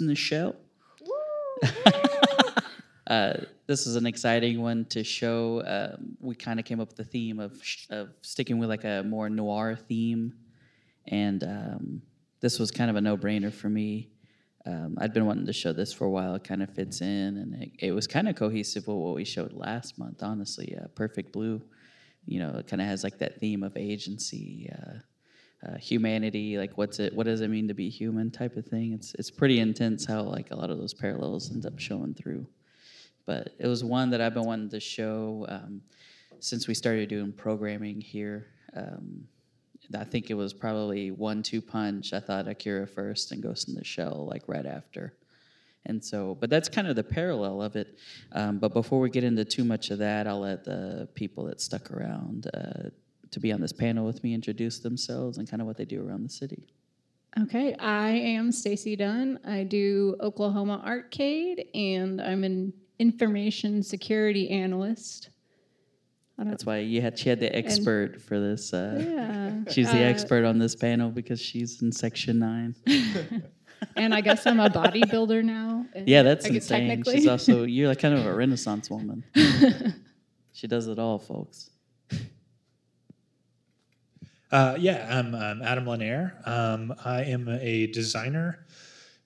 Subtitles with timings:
[0.00, 0.56] in the Shell.
[3.06, 3.34] uh,
[3.66, 5.62] this is an exciting one to show.
[5.66, 8.84] Um, we kind of came up with the theme of, sh- of sticking with like
[8.84, 10.34] a more noir theme,
[11.06, 12.02] and um,
[12.40, 14.10] this was kind of a no-brainer for me.
[14.66, 16.34] Um, I'd been wanting to show this for a while.
[16.34, 19.24] It kind of fits in, and it, it was kind of cohesive with what we
[19.24, 20.22] showed last month.
[20.22, 21.62] Honestly, uh, Perfect Blue,
[22.26, 24.98] you know, it kind of has like that theme of agency, uh,
[25.66, 26.56] uh, humanity.
[26.58, 27.14] Like, what's it?
[27.14, 28.30] What does it mean to be human?
[28.30, 28.92] Type of thing.
[28.92, 32.46] It's it's pretty intense how like a lot of those parallels end up showing through.
[33.26, 35.82] But it was one that I've been wanting to show um,
[36.40, 38.46] since we started doing programming here.
[38.74, 39.26] Um,
[39.96, 42.12] I think it was probably one two punch.
[42.12, 45.14] I thought Akira first and Ghost in the Shell like right after.
[45.86, 47.98] And so, but that's kind of the parallel of it.
[48.32, 51.60] Um, but before we get into too much of that, I'll let the people that
[51.60, 52.90] stuck around uh,
[53.30, 56.06] to be on this panel with me introduce themselves and kind of what they do
[56.06, 56.64] around the city.
[57.40, 59.38] Okay, I am Stacy Dunn.
[59.44, 65.30] I do Oklahoma Arcade, and I'm an information security analyst.
[66.38, 68.72] That's why you had she had the expert for this.
[68.72, 69.72] Uh, Yeah.
[69.72, 72.74] She's the Uh, expert on this panel because she's in section nine.
[73.96, 75.84] and I guess I'm a bodybuilder now.
[76.06, 77.02] Yeah, that's insane.
[77.04, 79.22] She's also you're like kind of a renaissance woman.
[80.52, 81.70] she does it all, folks.
[84.50, 86.34] Uh, yeah, I'm, I'm Adam Lanier.
[86.44, 88.66] Um, I am a designer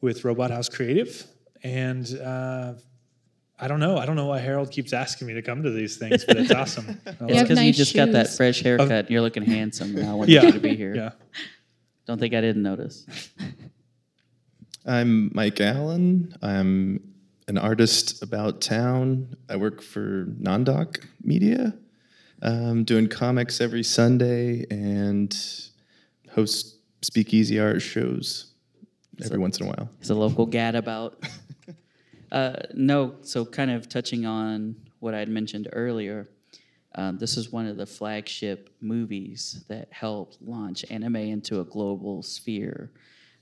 [0.01, 1.25] with Robot House Creative,
[1.63, 2.75] and uh,
[3.59, 3.97] I don't know.
[3.97, 6.51] I don't know why Harold keeps asking me to come to these things, but it's
[6.53, 7.01] awesome.
[7.07, 8.91] It's love have because you nice just got that fresh haircut.
[8.91, 9.97] and you're looking handsome.
[9.97, 10.43] And I wanted Yeah.
[10.45, 10.95] you to be here.
[10.95, 11.11] Yeah.
[12.07, 13.07] Don't think I didn't notice.
[14.85, 16.35] I'm Mike Allen.
[16.43, 17.01] I'm
[17.49, 19.37] an artist about town.
[19.49, 21.73] I work for Nondoc Media,
[22.45, 25.35] um, doing comics every Sunday and
[26.33, 28.53] host speakeasy art shows
[29.25, 29.89] every once in a while.
[29.99, 31.15] He's a local gadabout.
[32.33, 36.29] uh, no, so kind of touching on what I'd mentioned earlier.
[36.97, 42.23] Um, this is one of the flagship movies that helped launch anime into a global
[42.23, 42.91] sphere.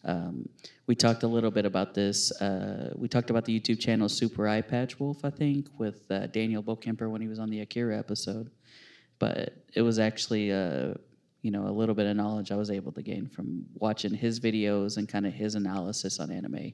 [0.05, 0.49] Um,
[0.87, 2.33] we talked a little bit about this.
[2.41, 6.62] Uh, we talked about the YouTube channel Super Eyepatch Wolf, I think, with uh, Daniel
[6.62, 8.51] Bokemper when he was on the Akira episode.
[9.22, 10.94] But it was actually, uh,
[11.43, 14.41] you know, a little bit of knowledge I was able to gain from watching his
[14.41, 16.72] videos and kind of his analysis on anime.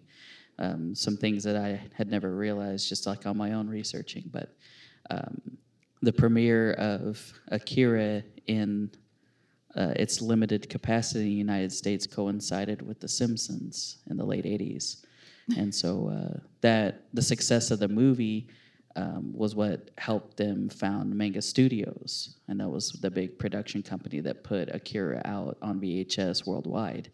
[0.58, 4.30] Um, some things that I had never realized just like on my own researching.
[4.32, 4.56] But
[5.10, 5.58] um,
[6.00, 8.92] the premiere of Akira in
[9.76, 14.46] uh, its limited capacity in the United States coincided with The Simpsons in the late
[14.46, 15.04] 80s.
[15.58, 18.48] And so uh, that the success of the movie
[18.98, 24.18] um, was what helped them found Manga Studios, and that was the big production company
[24.20, 27.08] that put Akira out on VHS worldwide.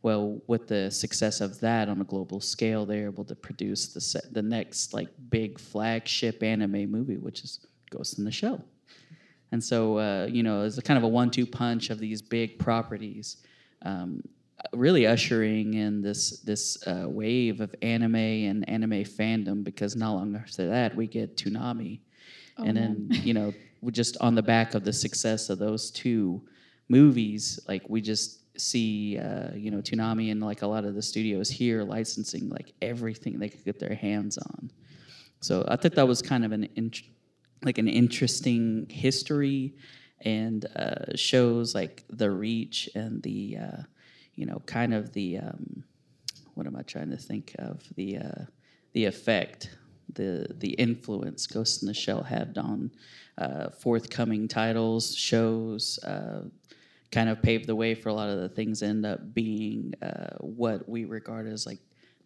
[0.00, 4.22] Well, with the success of that on a global scale, they're able to produce the
[4.32, 8.64] the next like big flagship anime movie, which is Ghost in the Shell.
[9.52, 13.36] And so, uh, you know, it's kind of a one-two punch of these big properties,
[13.82, 14.22] um,
[14.72, 19.64] really ushering in this this uh, wave of anime and anime fandom.
[19.64, 22.00] Because not long after that, we get Toonami,
[22.58, 23.52] and then you know,
[23.90, 26.42] just on the back of the success of those two
[26.88, 31.02] movies, like we just see, uh, you know, Toonami and like a lot of the
[31.02, 34.70] studios here licensing like everything they could get their hands on.
[35.40, 37.02] So I thought that was kind of an int-
[37.62, 39.74] like an interesting history
[40.20, 43.82] and uh, shows like the reach and the uh,
[44.36, 45.84] you know kind of the um,
[46.54, 48.44] what am I trying to think of the uh,
[48.92, 49.76] the effect
[50.12, 52.90] the the influence Ghost in the Shell had on
[53.38, 55.98] uh, forthcoming titles shows.
[56.04, 56.42] Uh,
[57.12, 60.36] kind of paved the way for a lot of the things end up being uh,
[60.40, 61.78] what we regard as like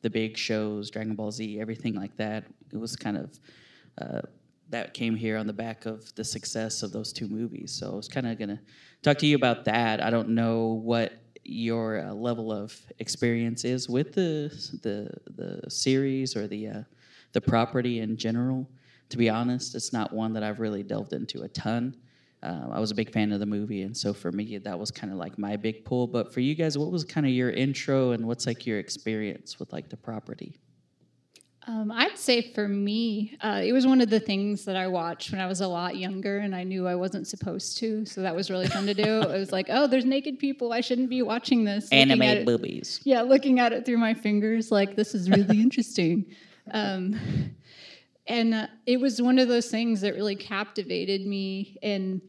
[0.03, 2.45] the big shows, Dragon Ball Z, everything like that.
[2.73, 3.39] It was kind of
[4.01, 4.23] uh,
[4.71, 7.73] that came here on the back of the success of those two movies.
[7.73, 8.61] So I was kind of going to
[9.03, 10.03] talk to you about that.
[10.03, 11.13] I don't know what
[11.51, 14.49] your uh, level of experience is with the
[14.83, 16.83] the the series or the uh,
[17.33, 18.69] the property in general.
[19.11, 21.97] To be honest, it's not one that I've really delved into a ton.
[22.43, 24.91] Um, I was a big fan of the movie, and so for me, that was
[24.91, 26.07] kind of like my big pull.
[26.07, 29.59] But for you guys, what was kind of your intro, and what's like your experience
[29.59, 30.59] with like the property?
[31.67, 35.31] Um, I'd say for me, uh, it was one of the things that I watched
[35.31, 38.07] when I was a lot younger and I knew I wasn't supposed to.
[38.07, 39.21] So that was really fun to do.
[39.21, 40.73] it was like, oh, there's naked people.
[40.73, 41.89] I shouldn't be watching this.
[41.91, 43.01] Anime it- boobies.
[43.05, 46.25] Yeah, looking at it through my fingers, like, this is really interesting.
[46.73, 47.21] Um,
[48.27, 51.77] and uh, it was one of those things that really captivated me.
[51.83, 52.23] And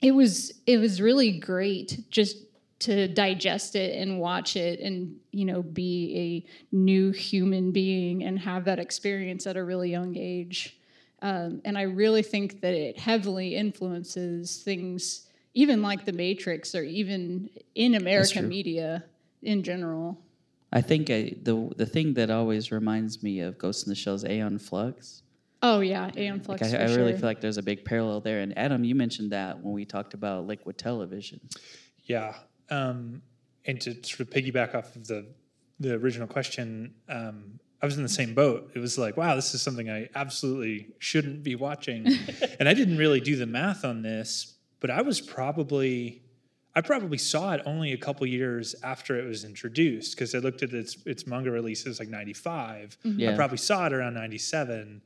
[0.00, 2.36] it was, it was really great just
[2.80, 8.38] to digest it and watch it and you know be a new human being and
[8.38, 10.78] have that experience at a really young age
[11.22, 16.82] um, and i really think that it heavily influences things even like the matrix or
[16.82, 19.04] even in american media
[19.42, 20.18] in general
[20.70, 24.16] I think I, the the thing that always reminds me of Ghost in the Shell
[24.16, 25.22] is Aeon Flux.
[25.62, 27.20] oh yeah aeon flux Like I, for I really sure.
[27.20, 28.40] feel like there's a big parallel there.
[28.40, 31.40] And Adam, you mentioned that when we talked about liquid television.
[32.04, 32.34] Yeah.
[32.70, 33.22] Um,
[33.64, 35.26] and to sort of piggyback off of the
[35.80, 38.72] the original question, um, I was in the same boat.
[38.74, 42.04] It was like, wow, this is something I absolutely shouldn't be watching.
[42.58, 46.22] and I didn't really do the math on this, but I was probably
[46.74, 50.62] I probably saw it only a couple years after it was introduced because I looked
[50.62, 52.98] at its its manga releases like 95.
[53.04, 53.36] I Yeah.
[53.36, 55.02] probably saw it around 97.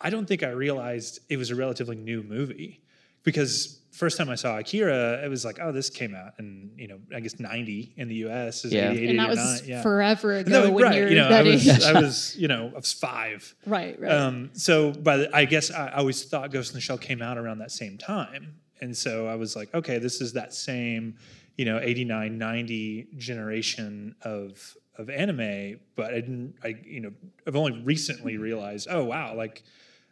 [0.00, 2.80] I don't think I realized it was a relatively new movie
[3.26, 6.88] because first time I saw Akira, it was like, oh, this came out in you
[6.88, 8.64] know I guess 90 in the U.S.
[8.64, 8.90] is Yeah.
[8.90, 9.82] and that was yeah.
[9.82, 11.84] forever And ago that- when right, you're you know, I was.
[11.84, 13.54] I was, you know, I was five.
[13.66, 16.80] right right Um, so by the, I guess I, I always thought Ghost in the
[16.80, 18.54] Shell came out around that same time.
[18.80, 21.16] And so I was like, okay, this is that same,
[21.56, 27.12] you know, 89, 90 generation of of anime, but I didn't I you know,
[27.46, 29.62] I've only recently realized, oh wow, like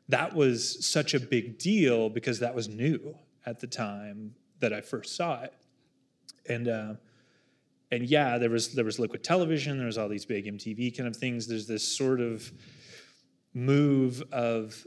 [0.08, 3.16] that was such a big deal because that was new
[3.46, 5.54] at the time that I first saw it.
[6.48, 6.94] And uh
[7.90, 11.08] and yeah, there was there was liquid television, there was all these big MTV kind
[11.08, 11.46] of things.
[11.46, 12.50] There's this sort of
[13.54, 14.84] move of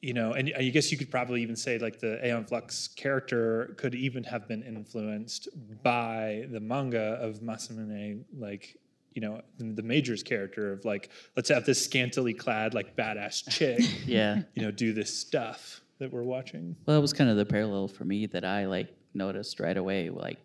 [0.00, 3.74] you know and i guess you could probably even say like the aeon flux character
[3.76, 5.48] could even have been influenced
[5.82, 8.76] by the manga of masamune like
[9.14, 13.80] you know the major's character of like let's have this scantily clad like badass chick
[14.06, 14.42] Yeah.
[14.54, 17.88] you know do this stuff that we're watching Well, that was kind of the parallel
[17.88, 20.10] for me that I like noticed right away.
[20.10, 20.38] Like,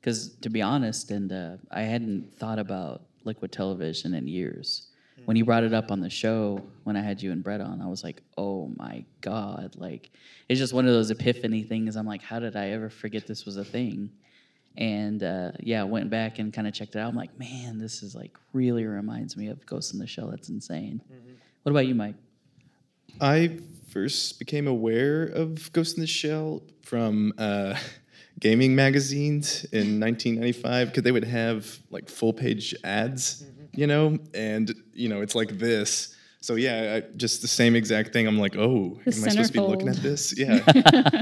[0.00, 4.88] because to be honest, and uh, I hadn't thought about liquid television in years.
[5.24, 7.80] When you brought it up on the show, when I had you and Brett on,
[7.80, 10.10] I was like, "Oh my god!" Like,
[10.50, 11.96] it's just one of those epiphany things.
[11.96, 14.10] I'm like, "How did I ever forget this was a thing?"
[14.76, 17.08] And uh, yeah, went back and kind of checked it out.
[17.08, 20.28] I'm like, "Man, this is like really reminds me of Ghost in the Shell.
[20.30, 21.00] That's insane."
[21.62, 22.16] What about you, Mike?
[23.20, 23.58] I
[23.90, 27.78] first became aware of Ghost in the Shell from uh,
[28.40, 34.74] gaming magazines in 1995 because they would have like full page ads, you know, and
[34.92, 36.16] you know it's like this.
[36.44, 38.26] So yeah, I, just the same exact thing.
[38.26, 40.36] I'm like, oh, The am I supposed to be looking at this?
[40.36, 40.60] Yeah,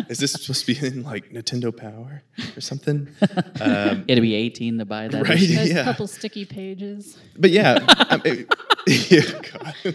[0.09, 2.25] is this supposed to be in like Nintendo Power
[2.57, 3.07] or something?
[3.61, 5.23] Um, It'd be 18 to buy that.
[5.29, 5.39] right?
[5.39, 5.83] There's yeah.
[5.83, 8.47] a couple sticky pages But yeah, I mean,
[8.89, 9.21] yeah,
[9.53, 9.95] God.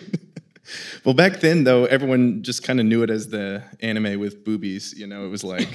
[1.03, 4.93] well, back then though, everyone just kind of knew it as the anime with boobies.
[4.97, 5.67] You know, it was like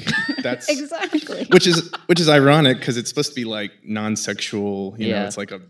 [0.42, 4.94] that's exactly which is which is ironic because it's supposed to be like non-sexual.
[4.98, 5.26] You know, Yeah.
[5.26, 5.60] it's like a,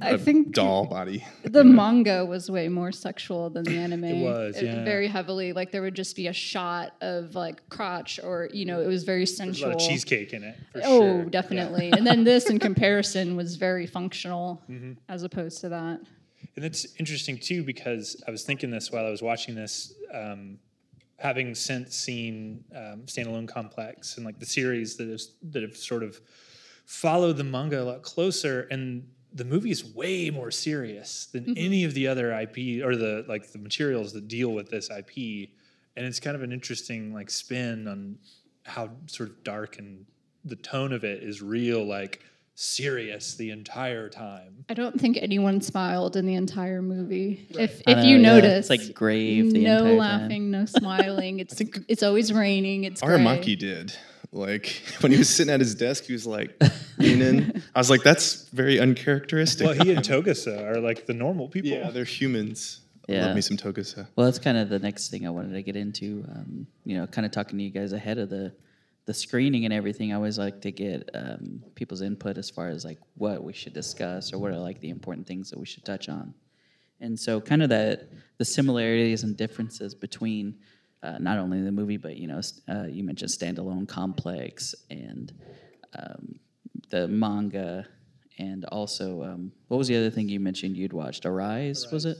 [0.00, 1.24] I, think doll body.
[1.44, 4.04] the manga was way more sexual than the anime.
[4.04, 4.84] It was, yeah.
[4.84, 5.52] very heavily.
[5.52, 9.04] Like there would just be a shot of like crotch, or you know, it was
[9.04, 9.68] very there's a sensual.
[9.70, 11.18] lot of cheesecake in it for Oh, sure.
[11.18, 11.24] Yeah.
[11.30, 11.90] definitely.
[11.92, 14.92] and then this, in comparison, was very functional Mm-hmm.
[15.08, 16.00] as opposed to that.
[16.56, 20.58] And it's interesting too because I was thinking this while I was watching this, um,
[21.18, 26.02] having since seen um, Standalone Complex and like the series that is that have sort
[26.02, 26.20] of
[26.84, 31.52] followed the manga a lot closer, and the movie is way more serious than mm-hmm.
[31.56, 35.50] any of the other IP or the like the materials that deal with this IP,
[35.96, 38.18] and it's kind of an interesting like spin on
[38.64, 40.06] how sort of dark and
[40.44, 42.22] the tone of it is real like
[42.54, 44.64] serious the entire time.
[44.68, 47.46] I don't think anyone smiled in the entire movie.
[47.50, 48.22] If if know, you yeah.
[48.22, 49.98] notice, It's like grave the no entire time.
[49.98, 51.38] laughing, no smiling.
[51.46, 52.84] It's think- it's always raining.
[52.84, 53.18] It's gray.
[53.18, 53.94] Aramaki did.
[54.32, 56.60] Like when he was sitting at his desk, he was like
[56.98, 57.62] leaning.
[57.74, 59.66] I was like, that's very uncharacteristic.
[59.66, 61.70] Well, he and Togusa are like the normal people.
[61.70, 62.80] yeah, they're humans.
[63.08, 63.26] Yeah.
[63.26, 64.08] Love me some Togusa.
[64.16, 66.24] Well, that's kind of the next thing I wanted to get into.
[66.28, 68.52] Um, you know, kind of talking to you guys ahead of the
[69.06, 70.12] the screening and everything.
[70.12, 73.72] I always like to get um, people's input as far as like what we should
[73.72, 76.34] discuss or what are like the important things that we should touch on.
[77.00, 80.56] And so, kind of that the similarities and differences between
[81.06, 85.32] uh, not only the movie, but you know, uh, you mentioned standalone complex and
[85.98, 86.40] um,
[86.90, 87.86] the manga,
[88.38, 91.24] and also um, what was the other thing you mentioned you'd watched?
[91.24, 92.18] Arise, was it?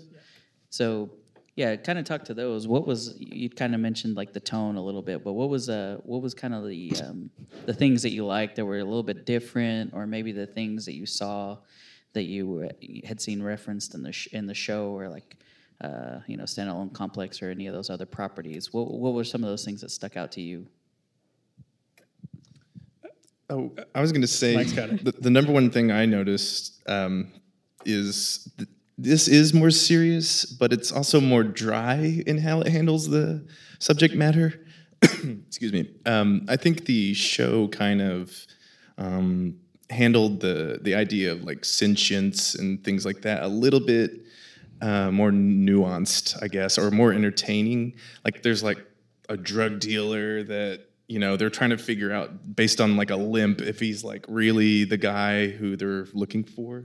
[0.70, 1.10] So,
[1.56, 2.68] yeah, kind of talk to those.
[2.68, 5.68] What was you kind of mentioned like the tone a little bit, but what was
[5.68, 7.30] uh what was kind of the um,
[7.64, 10.84] the things that you liked that were a little bit different, or maybe the things
[10.86, 11.58] that you saw
[12.12, 15.36] that you you had seen referenced in the sh- in the show, or like
[15.80, 18.72] uh, you know standalone complex or any of those other properties.
[18.72, 20.66] What what were some of those things that stuck out to you?
[23.48, 25.04] Oh, I was going to say Mike's got it.
[25.04, 27.30] the, the number one thing I noticed um,
[27.84, 28.68] is th-
[28.98, 33.46] this is more serious, but it's also more dry in how it handles the
[33.78, 34.66] subject matter.
[35.02, 35.94] Excuse me.
[36.06, 38.34] Um, I think the show kind of
[38.98, 39.58] um,
[39.90, 44.22] handled the the idea of like sentience and things like that a little bit
[44.80, 47.94] uh, more nuanced, I guess, or more entertaining.
[48.24, 48.78] Like there's like
[49.28, 53.16] a drug dealer that you know they're trying to figure out based on like a
[53.16, 56.84] limp if he's like really the guy who they're looking for.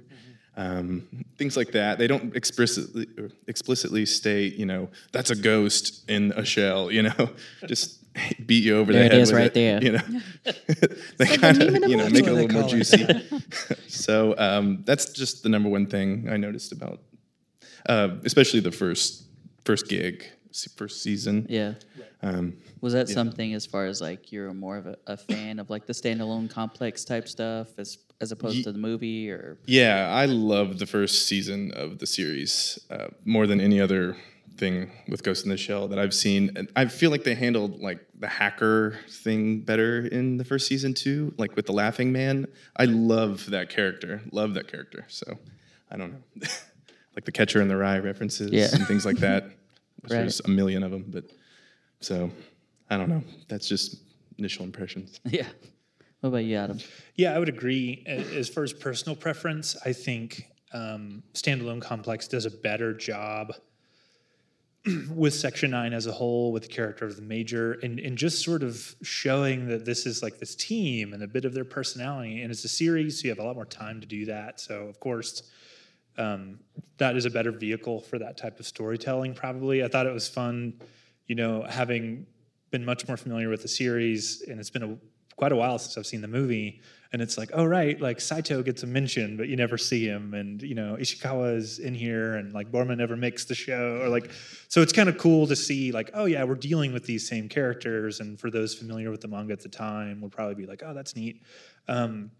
[0.57, 1.07] Um,
[1.38, 1.98] things like that.
[1.98, 3.07] They don't explicitly
[3.48, 6.91] explicitly state, you know, that's a ghost in a shell.
[6.91, 7.29] You know,
[7.67, 8.01] just
[8.45, 9.83] beat you over There the head is with right it, there.
[9.83, 10.21] You know,
[11.17, 13.07] they like kind of in you know make it a little more juicy.
[13.88, 17.00] so um, that's just the number one thing I noticed about,
[17.88, 19.26] uh, especially the first
[19.66, 20.26] first gig,
[20.76, 21.46] first season.
[21.50, 21.74] Yeah.
[22.24, 25.70] Um, Was that something as far as like you're more of a, a fan of
[25.70, 30.26] like the standalone complex type stuff as as opposed to the movie or yeah, I
[30.26, 34.16] love the first season of the series uh, more than any other
[34.58, 36.52] thing with Ghost in the Shell that I've seen.
[36.56, 40.94] And I feel like they handled like the hacker thing better in the first season
[40.94, 42.46] too, like with the Laughing Man.
[42.78, 44.22] I love that character.
[44.32, 45.06] Love that character.
[45.08, 45.40] So
[45.90, 46.48] I don't know,
[47.15, 48.68] like the Catcher in the Rye references Yeah.
[48.74, 49.44] and things like that.
[50.01, 50.20] which Right.
[50.20, 51.25] There's a million of them, but
[52.00, 52.32] so
[52.89, 53.24] I don't know.
[53.48, 53.98] That's just
[54.38, 55.20] initial impressions.
[55.25, 55.48] yeah.
[56.22, 56.80] What about you, Adam?
[57.15, 58.03] Yeah, I would agree.
[58.06, 63.53] As far as personal preference, I think um, Standalone Complex does a better job
[65.15, 68.44] with Section 9 as a whole, with the character of the Major, and, and just
[68.44, 72.41] sort of showing that this is like this team and a bit of their personality.
[72.41, 74.60] And it's a series, so you have a lot more time to do that.
[74.60, 75.44] So, of course,
[76.22, 76.60] um,
[76.98, 79.84] that is a better vehicle for that type of storytelling, probably.
[79.84, 80.80] I thought it was fun,
[81.28, 82.28] you know, having
[82.70, 84.98] been much more familiar with the series, and it's been a,
[85.36, 86.82] quite a while since I've seen the movie.
[87.13, 90.34] And it's like, oh right, like Saito gets a mention, but you never see him,
[90.34, 94.08] and you know Ishikawa is in here, and like Boma never makes the show, or
[94.08, 94.32] like,
[94.70, 97.50] so it's kind of cool to see like, oh yeah, we're dealing with these same
[97.50, 100.84] characters, and for those familiar with the manga at the time, would probably be like,
[100.86, 101.44] oh that's neat.
[101.90, 102.32] Um,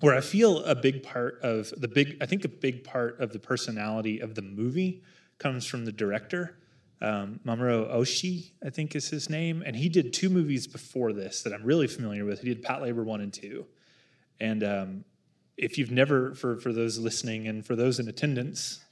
[0.00, 3.32] where I feel a big part of the big, I think a big part of
[3.32, 5.02] the personality of the movie
[5.38, 6.58] comes from the director,
[7.00, 11.42] um, Mamoru Oshii, I think is his name, and he did two movies before this
[11.42, 12.40] that I'm really familiar with.
[12.40, 13.66] He did Patlabor one and two,
[14.40, 15.04] and um,
[15.56, 18.84] if you've never, for for those listening and for those in attendance,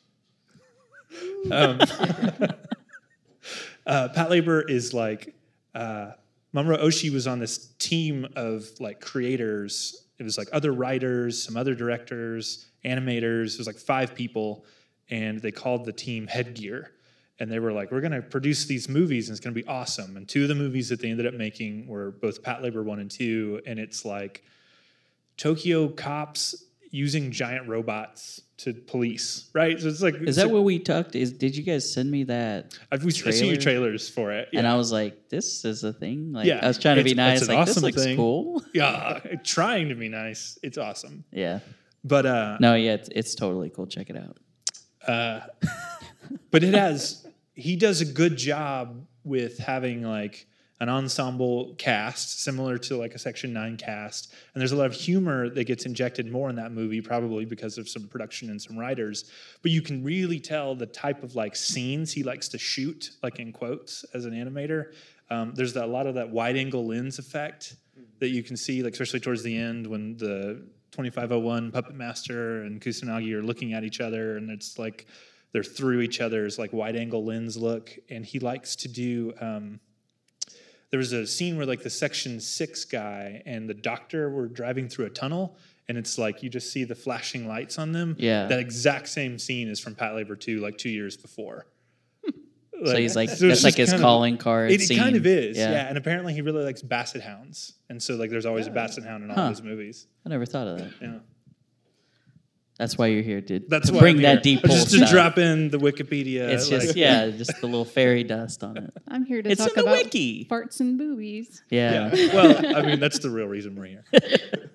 [1.50, 1.80] um,
[3.86, 5.34] uh, Patlabor is like
[5.74, 6.12] uh,
[6.54, 10.05] Mamoru Oshii was on this team of like creators.
[10.18, 13.54] It was like other writers, some other directors, animators.
[13.54, 14.64] It was like five people,
[15.10, 16.92] and they called the team Headgear.
[17.38, 19.68] And they were like, "We're going to produce these movies, and it's going to be
[19.68, 22.98] awesome." And two of the movies that they ended up making were both Patlabor one
[22.98, 24.42] and two, and it's like
[25.36, 29.78] Tokyo cops using giant robots to police, right?
[29.78, 31.14] So it's like Is that what we talked?
[31.14, 32.78] Is did you guys send me that?
[32.90, 34.48] I've we, seen your trailers for it?
[34.54, 34.66] And.
[34.66, 36.32] I was like, this is a thing.
[36.32, 37.42] Like Yeah, I was trying to be nice.
[37.42, 38.16] an Like this awesome looks thing.
[38.16, 38.62] cool.
[38.74, 40.58] yeah, trying to be nice.
[40.62, 41.24] It's awesome.
[41.32, 41.60] Yeah.
[42.02, 43.86] But uh, No, yeah, it's, it's totally cool.
[43.86, 44.38] Check it out.
[45.06, 45.40] uh,
[46.50, 47.26] but it has.
[47.54, 50.46] He does a good job with having like
[50.80, 54.92] an ensemble cast, similar to like a Section Nine cast, and there's a lot of
[54.92, 58.76] humor that gets injected more in that movie, probably because of some production and some
[58.76, 59.30] writers.
[59.62, 63.38] But you can really tell the type of like scenes he likes to shoot, like
[63.38, 64.92] in quotes, as an animator.
[65.30, 67.76] Um, there's a lot of that wide angle lens effect
[68.20, 72.80] that you can see, like especially towards the end when the 2501 Puppet Master and
[72.80, 75.06] Kusanagi are looking at each other, and it's like
[75.52, 77.96] they're through each other's like wide angle lens look.
[78.10, 79.32] And he likes to do.
[79.40, 79.80] Um,
[80.90, 84.88] there was a scene where like the Section Six guy and the doctor were driving
[84.88, 85.56] through a tunnel,
[85.88, 88.16] and it's like you just see the flashing lights on them.
[88.18, 88.46] Yeah.
[88.46, 91.66] that exact same scene is from Patlabor 2, like two years before.
[92.84, 94.70] so he's like, so it's that's like his kind of- calling card.
[94.70, 95.70] it, it kind of is, yeah.
[95.72, 95.88] Yeah.
[95.88, 99.24] And apparently, he really likes basset hounds, and so like, there's always a basset hound
[99.24, 99.48] in all Huh.
[99.50, 100.06] his movies.
[100.24, 100.92] I never thought of that.
[101.00, 101.18] Yeah,
[102.78, 103.70] That's why you're here, dude.
[103.70, 104.56] that's to why bring I'm that here.
[104.56, 105.10] deep just to stuff.
[105.10, 106.48] drop in the Wikipedia.
[106.50, 108.92] It's just like- yeah, just the little fairy dust on it.
[109.08, 110.44] I'm here to It's talk in the about wiki.
[110.50, 111.62] farts and boobies.
[111.70, 112.14] Yeah.
[112.14, 112.34] yeah.
[112.34, 114.04] Well, I mean, that's the real reason we're here.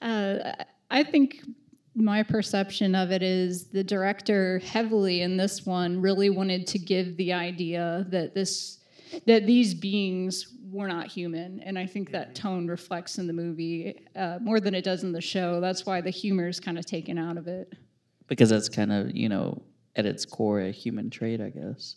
[0.00, 0.52] Uh,
[0.90, 1.42] I think
[1.94, 7.16] my perception of it is the director heavily in this one really wanted to give
[7.16, 8.78] the idea that this
[9.26, 11.60] that these beings were not human.
[11.60, 15.12] And i think that tone reflects in the movie uh, more than it does in
[15.12, 15.60] the show.
[15.60, 17.72] That's why the humor is kind of taken out of it.
[18.28, 19.62] Because that's kind of you know
[19.96, 21.96] at its core a human trait, I guess.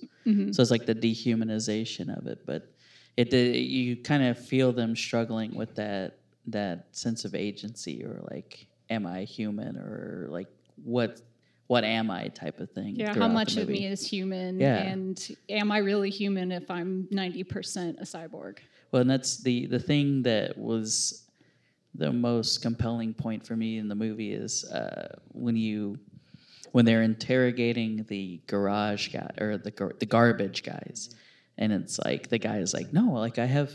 [0.52, 2.74] So it's like the dehumanization of it, but
[3.16, 8.22] it the- you kind of feel them struggling with that that sense of agency or
[8.32, 10.48] like am I human or like
[10.84, 11.22] what
[11.68, 12.96] what am I type of thing.
[12.96, 14.60] Yeah, how much of me is human?
[14.60, 14.78] Yeah.
[14.78, 18.60] And am I really human if I'm 90% a cyborg?
[18.92, 21.28] Well, and that's the the thing that was
[21.96, 25.98] the most compelling point for me in the movie is uh, when you
[26.72, 31.16] when they're interrogating the garage guy or the gar- the garbage guys,
[31.58, 33.74] and it's like the guy is like, no, like I have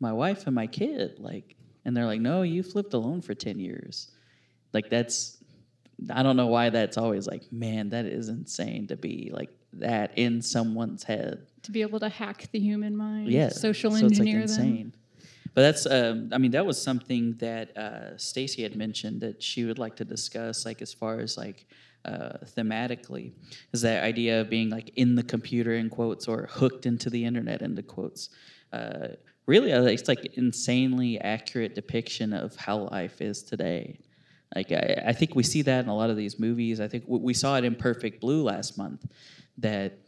[0.00, 3.58] my wife and my kid, like, and they're like, no, you flipped alone for ten
[3.60, 4.08] years,
[4.72, 5.37] like that's.
[6.10, 10.16] I don't know why that's always like, man, that is insane to be like that
[10.16, 11.46] in someone's head.
[11.62, 14.50] To be able to hack the human mind, Yeah, social so it's, like, engineer them.
[14.50, 14.92] insane.
[15.54, 19.64] But that's, um, I mean, that was something that uh, Stacy had mentioned that she
[19.64, 21.66] would like to discuss, like as far as like
[22.04, 23.32] uh, thematically,
[23.72, 27.24] is that idea of being like in the computer in quotes or hooked into the
[27.24, 28.30] internet into quotes.
[28.72, 29.08] Uh,
[29.46, 33.98] really, uh, it's like insanely accurate depiction of how life is today.
[34.54, 36.80] Like I, I think we see that in a lot of these movies.
[36.80, 39.04] I think w- we saw it in Perfect Blue last month.
[39.58, 39.98] That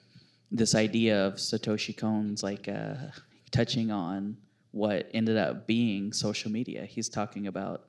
[0.51, 2.95] this idea of Satoshi Kon's like uh,
[3.51, 4.37] touching on
[4.73, 6.85] what ended up being social media.
[6.87, 7.87] He's talking about.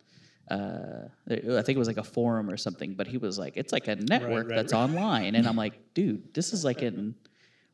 [0.49, 3.71] Uh, I think it was like a forum or something, but he was like, "It's
[3.71, 4.79] like a network right, that's right.
[4.79, 7.15] online," and I'm like, "Dude, this is like in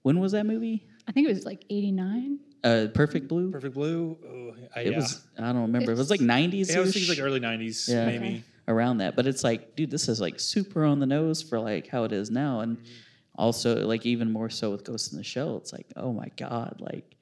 [0.03, 0.85] when was that movie?
[1.07, 2.39] I think it was like 89.
[2.63, 3.49] Uh, Perfect Blue.
[3.51, 4.17] Perfect Blue.
[4.23, 4.97] Oh, I, It yeah.
[4.97, 5.91] was I don't remember.
[5.91, 6.69] it was like 90s.
[6.69, 8.05] yeah, I was thinking like early '90s, Yeah.
[8.05, 8.43] maybe.
[8.67, 9.15] Around that.
[9.15, 12.11] But it's like, dude, this is like super on the nose for like how it
[12.11, 12.91] is now, and mm-hmm.
[13.35, 15.57] also like even more so with Ghost in the Shell.
[15.57, 17.15] It's like, oh my god, like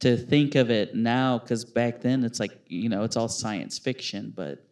[0.00, 3.78] to think of it now, because back then it's like you know it's all science
[3.78, 4.64] fiction, but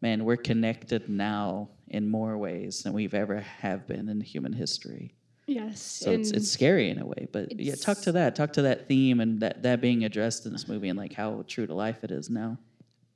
[0.00, 5.14] man, we're connected now in more ways than we've ever have been in human history.
[5.46, 5.80] Yes.
[5.80, 8.88] So it's, it's scary in a way, but yeah, talk to that, talk to that
[8.88, 12.02] theme and that that being addressed in this movie and like how true to life
[12.02, 12.58] it is now.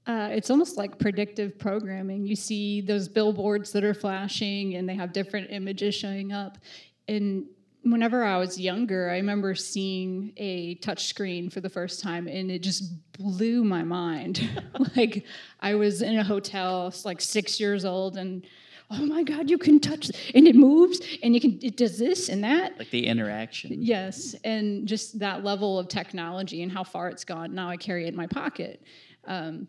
[0.06, 2.26] Uh, it's almost like predictive programming.
[2.26, 6.58] You see those billboards that are flashing and they have different images showing up.
[7.06, 7.44] And
[7.82, 12.50] whenever I was younger, I remember seeing a touch screen for the first time and
[12.50, 14.48] it just blew my mind.
[14.96, 15.24] like
[15.60, 18.46] I was in a hotel, like six years old, and
[18.90, 22.28] oh my God, you can touch and it moves and you can, it does this
[22.28, 22.78] and that.
[22.78, 23.76] Like the interaction.
[23.80, 27.54] Yes, and just that level of technology and how far it's gone.
[27.54, 28.82] Now I carry it in my pocket.
[29.26, 29.68] Um,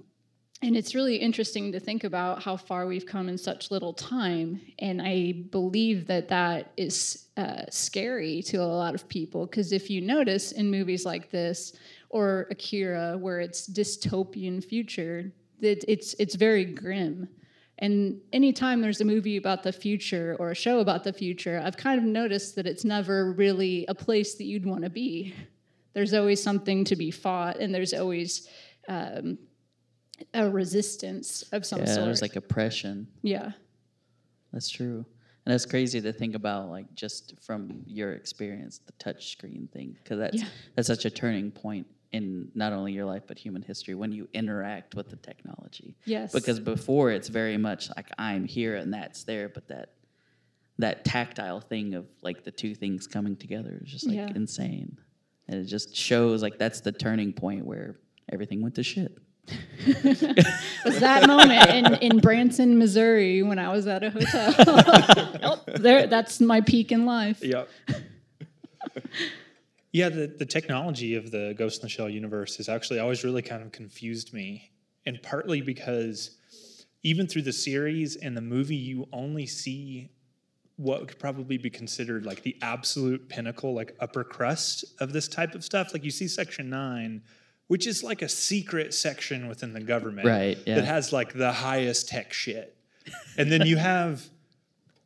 [0.64, 4.62] and it's really interesting to think about how far we've come in such little time.
[4.78, 9.90] And I believe that that is uh, scary to a lot of people because if
[9.90, 11.74] you notice in movies like this
[12.10, 17.28] or Akira, where it's dystopian future, that it's it's very grim.
[17.80, 21.78] And anytime there's a movie about the future or a show about the future, I've
[21.78, 25.34] kind of noticed that it's never really a place that you'd want to be.
[25.94, 28.48] There's always something to be fought, and there's always
[28.88, 29.40] um,
[30.34, 31.88] a resistance of some sort.
[31.90, 32.06] Yeah, sort.
[32.06, 33.08] there's like oppression.
[33.22, 33.52] yeah,
[34.54, 35.06] That's true.
[35.46, 39.98] And that's crazy to think about, like just from your experience, the touch screen thing,
[40.04, 40.48] because that's Yeah.
[40.76, 44.28] that's such a turning point in not only your life but human history when you
[44.34, 45.96] interact with the technology.
[46.06, 49.94] yes, Because before it's very much like I'm here and that's there, but that
[50.78, 54.32] that tactile thing of like the two things coming together is just like Yeah.
[54.36, 54.98] insane,
[55.48, 58.00] and it just shows like that's the turning point where
[58.32, 59.18] everything went to shit.
[60.86, 64.56] was that moment in, in Branson, Missouri, when I was at a hotel.
[65.44, 67.44] oh, there, that's my peak in life.
[67.44, 67.70] Yep.
[69.92, 73.42] yeah, the, the technology of the Ghost in the Shell universe has actually always really
[73.42, 74.72] kind of confused me.
[75.06, 76.38] And partly because
[77.04, 80.12] even through the series and the movie, you only see
[80.76, 85.56] what could probably be considered like the absolute pinnacle, like upper crust of this type
[85.56, 85.94] of stuff.
[85.94, 87.22] Like you see Section 9,
[87.72, 90.76] which is like a secret section within the government Right, yeah.
[90.76, 92.76] that has like the highest tech shit.
[93.38, 94.24] And then you have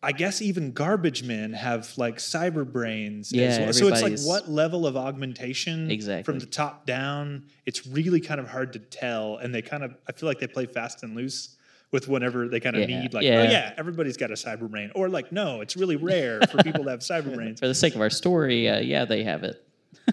[0.01, 3.31] I guess even garbage men have like cyber brains.
[3.31, 3.73] as Yeah, well.
[3.73, 6.23] So it's like what level of augmentation Exactly.
[6.23, 7.45] from the top down?
[7.67, 9.37] It's really kind of hard to tell.
[9.37, 11.55] And they kind of, I feel like they play fast and loose
[11.91, 13.13] with whatever they kind of Yeah, need.
[13.15, 13.39] Like, yeah.
[13.39, 14.91] oh yeah, everybody's got a cyber brain.
[14.95, 17.59] Or like, no, it's really rare for people to have cyber brains.
[17.59, 19.57] For the sake of our story, uh, yeah, they have it.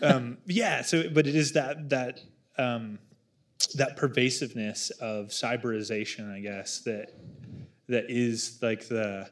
[0.02, 0.80] um, yeah.
[0.82, 2.20] So, but it is that that
[2.58, 2.98] um,
[3.74, 7.14] that pervasiveness of cyberization, I guess that
[7.88, 9.28] that is like the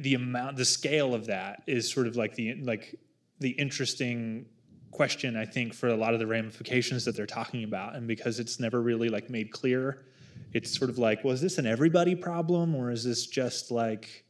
[0.00, 2.98] the, amount, the scale of that is sort of like the like
[3.40, 4.46] the interesting
[4.90, 8.40] question I think for a lot of the ramifications that they're talking about, and because
[8.40, 10.06] it's never really like made clear,
[10.52, 14.24] it's sort of like, was this an everybody problem or is this just like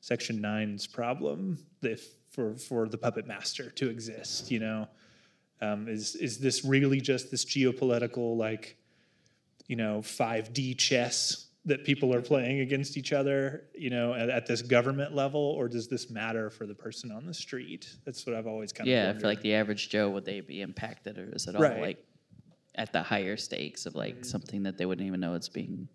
[0.00, 4.50] Section 9's problem if for for the puppet master to exist?
[4.50, 4.88] You know,
[5.62, 8.76] Um, is is this really just this geopolitical like,
[9.68, 14.28] you know, five D chess that people are playing against each other, you know, at,
[14.28, 17.88] at, this government level, or does this matter for the person on the street?
[18.04, 19.12] That's what I've always kind of yeah.
[19.12, 21.80] feel like the average Joe would they be impacted, or is it all Right.
[21.80, 22.04] like
[22.74, 25.88] at the higher stakes of like something that they wouldn't even know it's being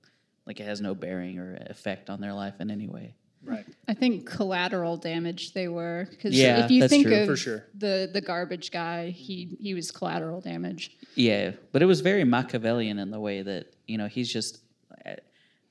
[0.45, 3.15] like it has no bearing or effect on their life in any way.
[3.47, 3.65] Right.
[3.87, 7.21] I think collateral damage they were because Yeah, if you that's think true.
[7.21, 7.65] of For sure.
[7.77, 10.97] the the garbage guy, he he was collateral damage.
[11.15, 14.59] Yeah, but it was very Machiavellian in the way that you know he's just,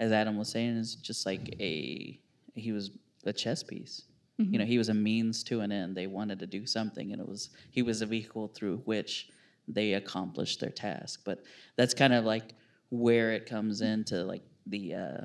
[0.01, 2.19] as Adam was saying, is just like a
[2.55, 2.91] he was
[3.25, 4.03] a chess piece.
[4.39, 5.97] You know, he was a means to an end.
[5.97, 9.31] They wanted to do something, and it was he was a vehicle through which
[9.67, 11.23] they accomplished their task.
[11.25, 11.43] But
[11.77, 12.53] that's kind of like
[12.91, 15.25] where it comes into like the, uh,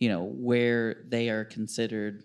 [0.00, 2.24] you know, where they are considered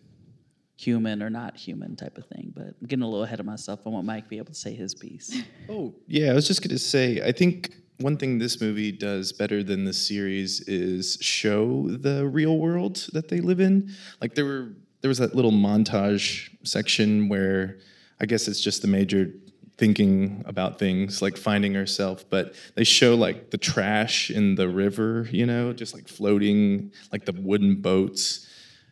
[0.77, 2.51] human or not human type of thing.
[2.55, 3.81] But I'm getting a little ahead of myself.
[3.85, 5.41] I want Mike to be able to say his piece.
[5.69, 6.31] Oh, yeah.
[6.31, 9.83] I was just going to say, I think one thing this movie does better than
[9.83, 13.91] the series is show the real world that they live in.
[14.21, 17.79] Like there were there was that little montage section where
[18.19, 19.31] I guess it's just the major
[19.77, 25.27] thinking about things like finding herself but they show like the trash in the river
[25.31, 28.49] you know just like floating like the wooden boats.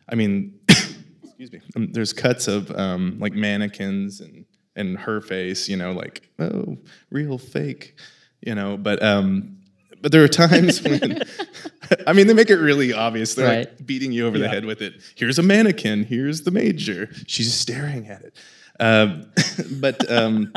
[0.08, 4.44] I mean excuse me um, there's cuts of um, like mannequins and
[4.76, 6.76] and her face you know like oh
[7.10, 7.96] real fake
[8.42, 9.56] you know but um
[10.02, 11.22] but there are times when
[12.06, 13.34] i mean they make it really obvious.
[13.34, 14.94] They're like beating you over the head with it.
[15.14, 16.04] Here's a mannequin.
[16.04, 17.08] Here's the major.
[17.26, 18.36] She's staring at it
[18.80, 19.26] um,
[19.80, 20.52] but um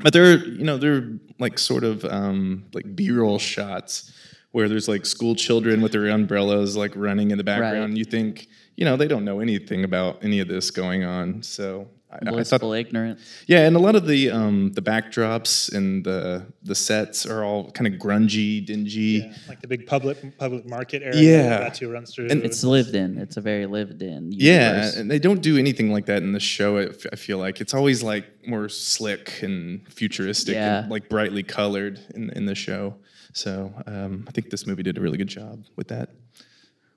[0.00, 4.12] but there are you know there are like sort of um like b-roll shots
[4.52, 7.98] where there's like school children with their umbrellas like running in the background Right.
[7.98, 11.88] you think you know they don't know anything about any of this going on so
[12.14, 13.20] I, I thought Blissful ignorance.
[13.46, 17.70] yeah and a lot of the um the backdrops and the the sets are all
[17.72, 21.48] kind of grungy dingy Yeah, like the big public public market area Yeah.
[21.58, 22.28] that Batou runs through.
[22.30, 23.18] And It's lived in.
[23.18, 24.30] It's a very lived in.
[24.32, 27.74] yeah and they don't do anything like that in the show I feel like it's
[27.74, 30.80] always like more slick and futuristic Yeah.
[30.82, 32.94] and like brightly colored in, in the show
[33.32, 33.52] so
[33.86, 36.08] um, i think this movie did a really good job with that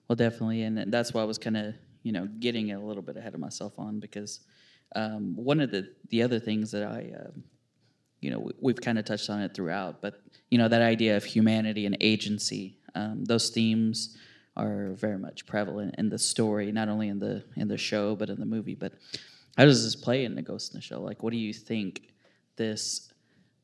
[0.07, 1.65] Well, definitely, and that's why I was kind of
[2.07, 4.31] you know getting a little bit ahead of myself on because
[4.95, 7.43] um, one of the the other things that I um,
[8.21, 11.17] you know we, we've kind of touched on it throughout, but you know that idea
[11.17, 14.17] of humanity and agency, um, those themes
[14.55, 18.29] are very much prevalent in the story, not only in the in the show but
[18.29, 18.75] in the movie.
[18.75, 18.93] But
[19.57, 21.01] how does this play in the Ghost in the Shell?
[21.01, 22.13] Like, what do you think
[22.55, 23.13] this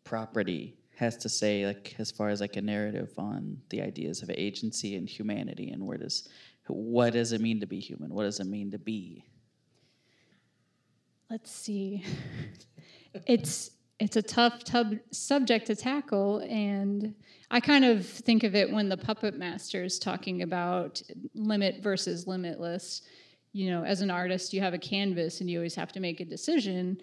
[0.03, 4.29] property has to say like as far as like a narrative on the ideas of
[4.29, 6.29] agency and humanity and where does
[6.67, 9.25] what does it mean to be human what does it mean to be
[11.33, 12.05] Let's see.
[13.25, 17.15] It's it's a tough tub subject to tackle, and
[17.49, 21.01] I kind of think of it when the puppet master is talking about
[21.33, 23.01] limit versus limitless.
[23.51, 26.19] You know, as an artist, you have a canvas, and you always have to make
[26.19, 26.99] a decision.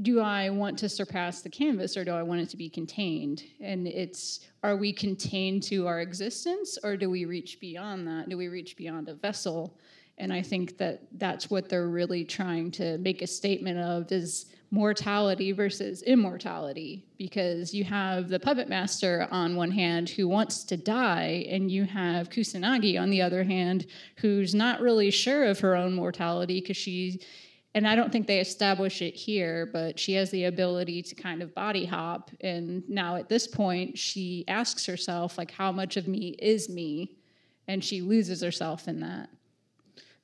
[0.00, 3.42] Do I want to surpass the canvas, or do I want it to be contained?
[3.60, 8.28] And it's are we contained to our existence, or do we reach beyond that?
[8.28, 9.76] Do we reach beyond a vessel?
[10.18, 14.46] And I think that that's what they're really trying to make a statement of is
[14.70, 20.76] mortality versus immortality because you have the puppet master on one hand who wants to
[20.76, 25.76] die and you have Kusanagi on the other hand who's not really sure of her
[25.76, 27.20] own mortality because she
[27.76, 31.42] and I don't think they establish it here, but she has the ability to kind
[31.42, 32.30] of body hop.
[32.40, 37.18] And now at this point, she asks herself, like, how much of me is me?
[37.68, 39.28] And she loses herself in that.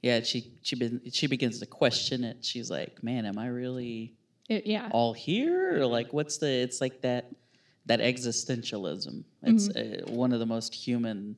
[0.03, 2.45] Yeah she she be, she begins to question it.
[2.45, 4.15] She's like man am i really
[4.49, 4.89] It, yeah.
[4.91, 5.81] all here?
[5.81, 7.31] Or like what's the it's like that
[7.87, 9.25] that existentialism.
[9.43, 11.37] It's uh, one of the most human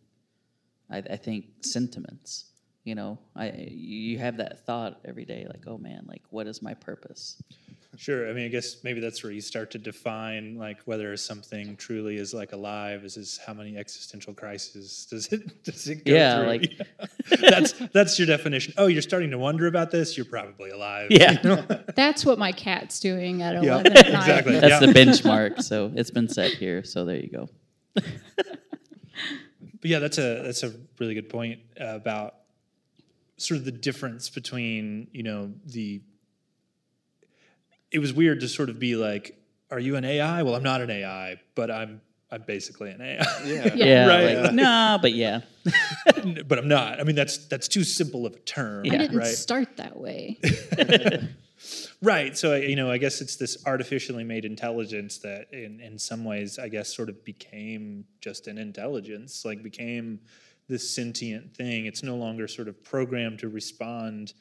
[0.90, 2.46] I, I think sentiments
[2.84, 6.62] you know i you have that thought every day like oh man like what is
[6.62, 7.42] my purpose
[7.96, 8.28] Sure.
[8.28, 12.16] I mean, I guess maybe that's where you start to define like whether something truly
[12.16, 13.04] is like alive.
[13.04, 16.46] Is is how many existential crises does it does it go Yeah, through?
[16.48, 16.72] like-
[17.48, 18.74] that's that's your definition.
[18.78, 20.16] Oh, you're starting to wonder about this.
[20.16, 21.06] You're probably alive.
[21.12, 21.38] Yeah.
[21.44, 21.64] You know?
[21.94, 24.06] That's what my cat's doing at Yeah, 11 at night.
[24.22, 24.58] exactly.
[24.58, 24.80] that's Yeah.
[24.80, 27.48] the benchmark so it's been set here so there you go
[27.94, 28.04] But
[29.84, 32.34] yeah, that's a that's a really good point about
[33.36, 36.02] sort of the difference between you know the.
[37.90, 39.36] It was weird to sort of be like,
[39.70, 43.24] "Are you an AI?" Well, I'm not an AI, but I'm I'm basically an AI.
[43.44, 43.74] Yeah.
[43.74, 44.38] yeah Right.
[44.38, 45.40] like, nah but yeah
[46.46, 47.00] but I'm not.
[47.00, 48.94] I mean, that's that's too simple of a term, Yeah.
[48.94, 49.26] I didn't right?
[49.26, 50.38] start that way.
[52.02, 52.36] Right.
[52.36, 56.58] So you know, I guess it's this artificially made intelligence that, in in some ways,
[56.58, 60.20] I guess, sort of became just an intelligence, like became
[60.68, 61.86] this sentient thing.
[61.86, 64.32] It's no longer sort of programmed to respond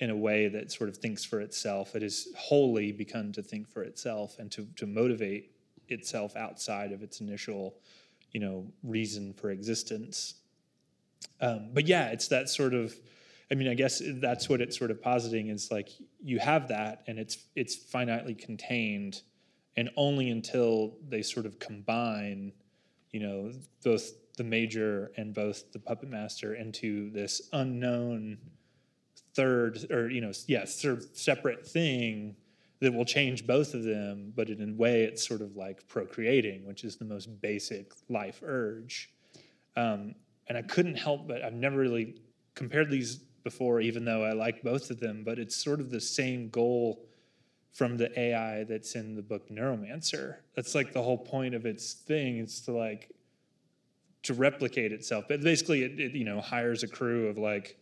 [0.00, 1.94] in a way that sort of thinks for itself.
[1.94, 5.52] It has wholly begun to think for itself and to to motivate
[5.88, 7.76] itself outside of its initial,
[8.32, 10.34] you know, reason for existence.
[11.40, 12.94] Um, but yeah, it's that sort of
[13.50, 15.88] I mean, I guess that's what it's sort of positing is like
[16.22, 19.22] you have that and it's it's finitely contained,
[19.76, 22.52] and only until they sort of combine,
[23.10, 28.38] you know, both the major and both the puppet master into this unknown
[29.34, 32.34] third or you know yeah sort of separate thing
[32.80, 36.66] that will change both of them but in a way it's sort of like procreating
[36.66, 39.10] which is the most basic life urge
[39.76, 40.14] um,
[40.48, 42.14] and i couldn't help but i've never really
[42.54, 46.00] compared these before, even though I like both of them, but it's sort of the
[46.00, 47.06] same goal
[47.72, 50.36] from the AI that's in the book Neuromancer.
[50.54, 52.38] That's like the whole point of its thing.
[52.38, 53.10] It's to like
[54.24, 55.26] to replicate itself.
[55.28, 57.78] But basically, it, it you know hires a crew of like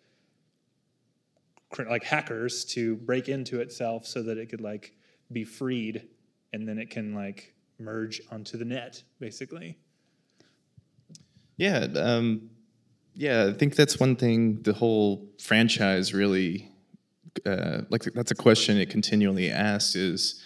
[1.89, 4.95] like hackers to break into itself so that it could like
[5.33, 6.09] be freed,
[6.53, 9.79] and then it can like merge onto the net, basically.
[11.57, 12.51] Yeah, um,
[13.15, 16.71] yeah, I think that's one thing the whole franchise really
[17.45, 20.43] uh, like that's a question it continually asks is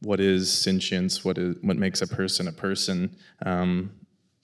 [0.00, 1.24] what is sentience?
[1.24, 3.16] What is what makes a person a person?
[3.44, 3.92] Um,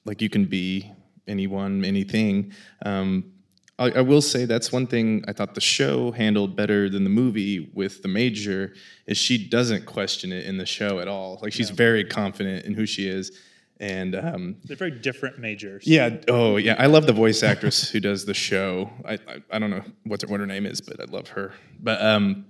[0.08, 0.90] like you can be
[1.28, 2.52] anyone, anything.
[2.84, 3.32] Um,
[3.78, 7.10] I, I, will say that's one thing I thought the show handled better than the
[7.10, 8.74] movie with the major
[9.06, 11.38] is she doesn't question it in the show at all.
[11.42, 13.38] Like she's very confident in who she is
[13.80, 15.86] and um, they're very different majors.
[15.86, 16.16] Yeah.
[16.26, 16.74] Oh, yeah.
[16.78, 18.90] I love the voice actress who does the show.
[19.04, 21.52] I I, I don't know what her, what her name is, but I love her.
[21.78, 22.46] But um,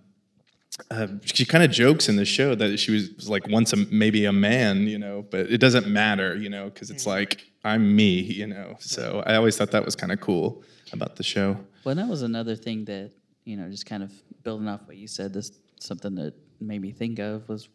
[0.90, 4.24] uh, she kind of jokes in the show that she was like once a, maybe
[4.24, 7.10] a man, you know, but it doesn't matter, you know, because it's mm-hmm.
[7.10, 8.76] like I'm me, you know.
[8.78, 10.62] So I always thought that was kind of cool
[10.92, 11.58] about the show.
[11.84, 13.12] Well, that was another thing that
[13.44, 14.12] you know, just kind of
[14.42, 15.32] building off what you said.
[15.32, 17.68] This something that made me think of was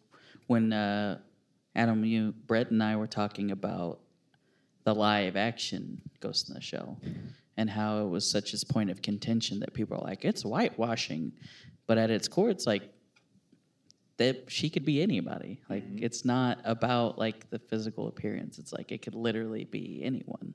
[0.46, 0.72] when.
[0.72, 1.18] Uh,
[1.76, 4.00] Adam, you, Brett, and I were talking about
[4.84, 7.00] the live action Ghost in the Shell
[7.56, 11.32] and how it was such a point of contention that people are like, it's whitewashing.
[11.86, 12.82] But at its core, it's like
[14.16, 15.60] that she could be anybody.
[15.68, 16.04] Like mm-hmm.
[16.04, 18.58] it's not about like the physical appearance.
[18.58, 20.54] It's like it could literally be anyone.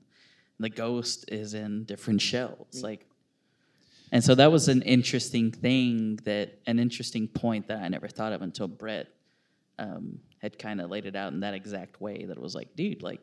[0.58, 2.68] The ghost is in different shells.
[2.72, 2.84] Mm-hmm.
[2.84, 3.06] Like
[4.12, 8.32] and so that was an interesting thing that an interesting point that I never thought
[8.32, 9.08] of until Brett
[9.78, 12.74] um, had kind of laid it out in that exact way that it was like,
[12.74, 13.20] dude, like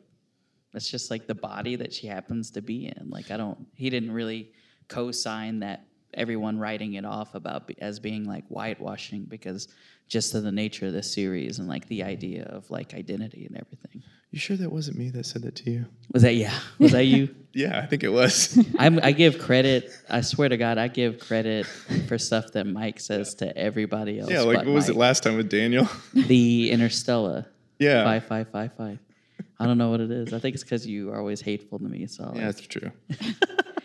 [0.72, 3.10] that's just like the body that she happens to be in.
[3.10, 4.52] Like I don't, he didn't really
[4.88, 9.68] co-sign that everyone writing it off about as being like whitewashing because
[10.08, 13.56] just of the nature of the series and like the idea of like identity and
[13.56, 14.02] everything.
[14.30, 15.86] You sure that wasn't me that said that to you?
[16.12, 16.58] Was that yeah?
[16.78, 17.34] Was that you?
[17.54, 18.62] yeah, I think it was.
[18.78, 19.90] I'm, i give credit.
[20.10, 24.30] I swear to God, I give credit for stuff that Mike says to everybody else.
[24.30, 24.96] Yeah, like what was Mike.
[24.96, 25.88] it last time with Daniel?
[26.12, 27.46] the Interstellar.
[27.78, 28.04] Yeah.
[28.04, 28.98] Five five five five.
[29.58, 30.34] I don't know what it is.
[30.34, 32.06] I think it's because you are always hateful to me.
[32.06, 32.92] So yeah, like, that's true.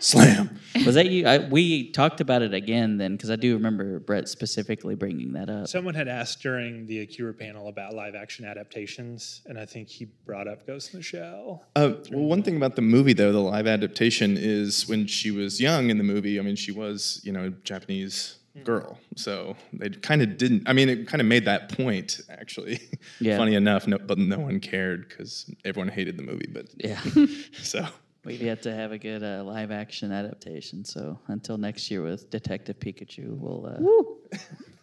[0.04, 0.60] Slam.
[0.86, 1.26] Was that you?
[1.26, 5.50] I, we talked about it again then because I do remember Brett specifically bringing that
[5.50, 5.70] up.
[5.70, 10.06] Someone had asked during the Akira panel about live action adaptations, and I think he
[10.26, 11.66] brought up Ghost in the Shell.
[11.78, 15.62] Uh, well, one thing about the movie though, the live adaptation is when she was
[15.62, 16.38] young in the movie.
[16.38, 18.64] I mean, she was you know a Japanese hmm.
[18.64, 19.00] girl.
[19.16, 20.68] So they kind of didn't.
[20.68, 22.82] I mean, it kind of made that point actually.
[23.20, 23.38] Yeah.
[23.38, 26.50] Funny enough, no, but no one cared because everyone hated the movie.
[26.52, 27.00] But yeah.
[27.62, 27.88] so
[28.26, 30.86] We've yet to have a good uh, live action adaptation.
[30.86, 33.78] So until next year with Detective Pikachu, we'll uh,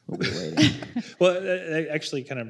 [0.07, 0.75] we'll be waiting.
[1.19, 2.49] well, I actually, kind of,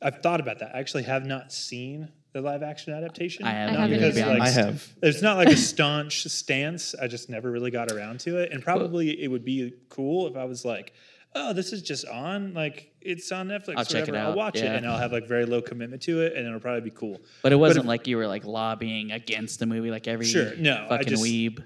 [0.00, 0.74] I've thought about that.
[0.74, 3.44] I actually have not seen the live action adaptation.
[3.44, 3.72] I have.
[3.72, 4.86] Not because, like, I have.
[5.02, 6.94] It's not like a staunch stance.
[6.94, 10.36] I just never really got around to it, and probably it would be cool if
[10.36, 10.92] I was like,
[11.34, 12.54] oh, this is just on.
[12.54, 13.74] Like it's on Netflix.
[13.76, 14.30] I'll check it out.
[14.30, 14.74] I'll watch yeah.
[14.74, 17.20] it, and I'll have like very low commitment to it, and it'll probably be cool.
[17.42, 20.26] But it wasn't but if, like you were like lobbying against the movie, like every
[20.26, 21.62] sure, no, fucking just, weeb.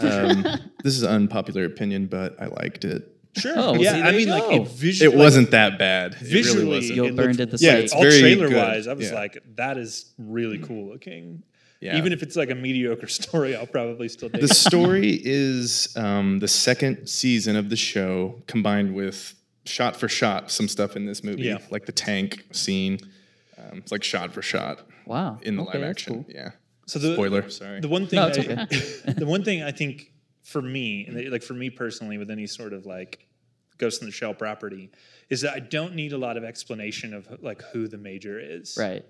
[0.00, 0.42] Um,
[0.82, 3.14] this is an unpopular opinion, but I liked it.
[3.36, 3.54] Sure.
[3.56, 3.92] Oh, yeah.
[3.92, 6.14] See, I mean, like it visually, it wasn't that bad.
[6.14, 6.96] Visually, it really wasn't.
[6.96, 8.56] You burned at the yeah, all trailer good.
[8.56, 8.88] wise.
[8.88, 9.14] I was yeah.
[9.14, 11.42] like, that is really cool looking.
[11.80, 11.96] Yeah.
[11.96, 16.48] Even if it's like a mediocre story, I'll probably still The story is um, the
[16.48, 21.42] second season of the show combined with shot for shot some stuff in this movie,
[21.42, 21.58] yeah.
[21.70, 22.98] like the tank scene.
[23.56, 24.80] Um, it's like shot for shot.
[25.06, 25.38] Wow.
[25.42, 26.34] In the okay, live action, cool.
[26.34, 26.50] yeah.
[26.86, 27.80] So the spoiler, sorry.
[27.80, 28.30] The one thing, no, I,
[29.12, 30.12] the one thing I think
[30.42, 33.26] for me, and like for me personally, with any sort of like
[33.76, 34.90] Ghost in the Shell property
[35.28, 38.76] is that I don't need a lot of explanation of like who the major is.
[38.78, 39.04] Right.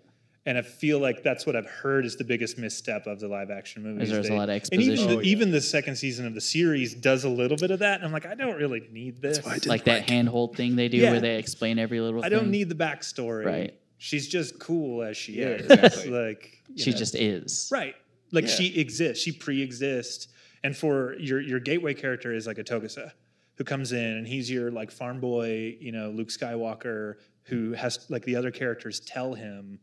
[0.48, 3.50] And I feel like that's what I've heard is the biggest misstep of the live
[3.50, 4.04] action movies.
[4.04, 5.16] Is is there's a lot of And even exposition.
[5.18, 7.96] the, even the second season of the series does a little bit of that.
[7.96, 9.44] And I'm like, I don't really need this.
[9.44, 11.10] why I didn't Like that handhold thing they do Yeah.
[11.10, 12.38] where they explain every little I thing.
[12.38, 13.44] don't need the backstory.
[13.44, 13.74] Right.
[13.98, 15.70] She's just cool as she Yeah, is.
[15.70, 16.10] exactly.
[16.26, 16.96] like She know.
[16.96, 17.68] just is.
[17.70, 17.94] Right.
[18.32, 18.50] Like Yeah.
[18.54, 19.22] she exists.
[19.22, 20.28] She pre-exists.
[20.64, 23.12] And for your your gateway character is like a Togusa
[23.56, 28.06] who comes in and he's your like farm boy, you know, Luke Skywalker who has
[28.08, 29.78] like the other characters tell him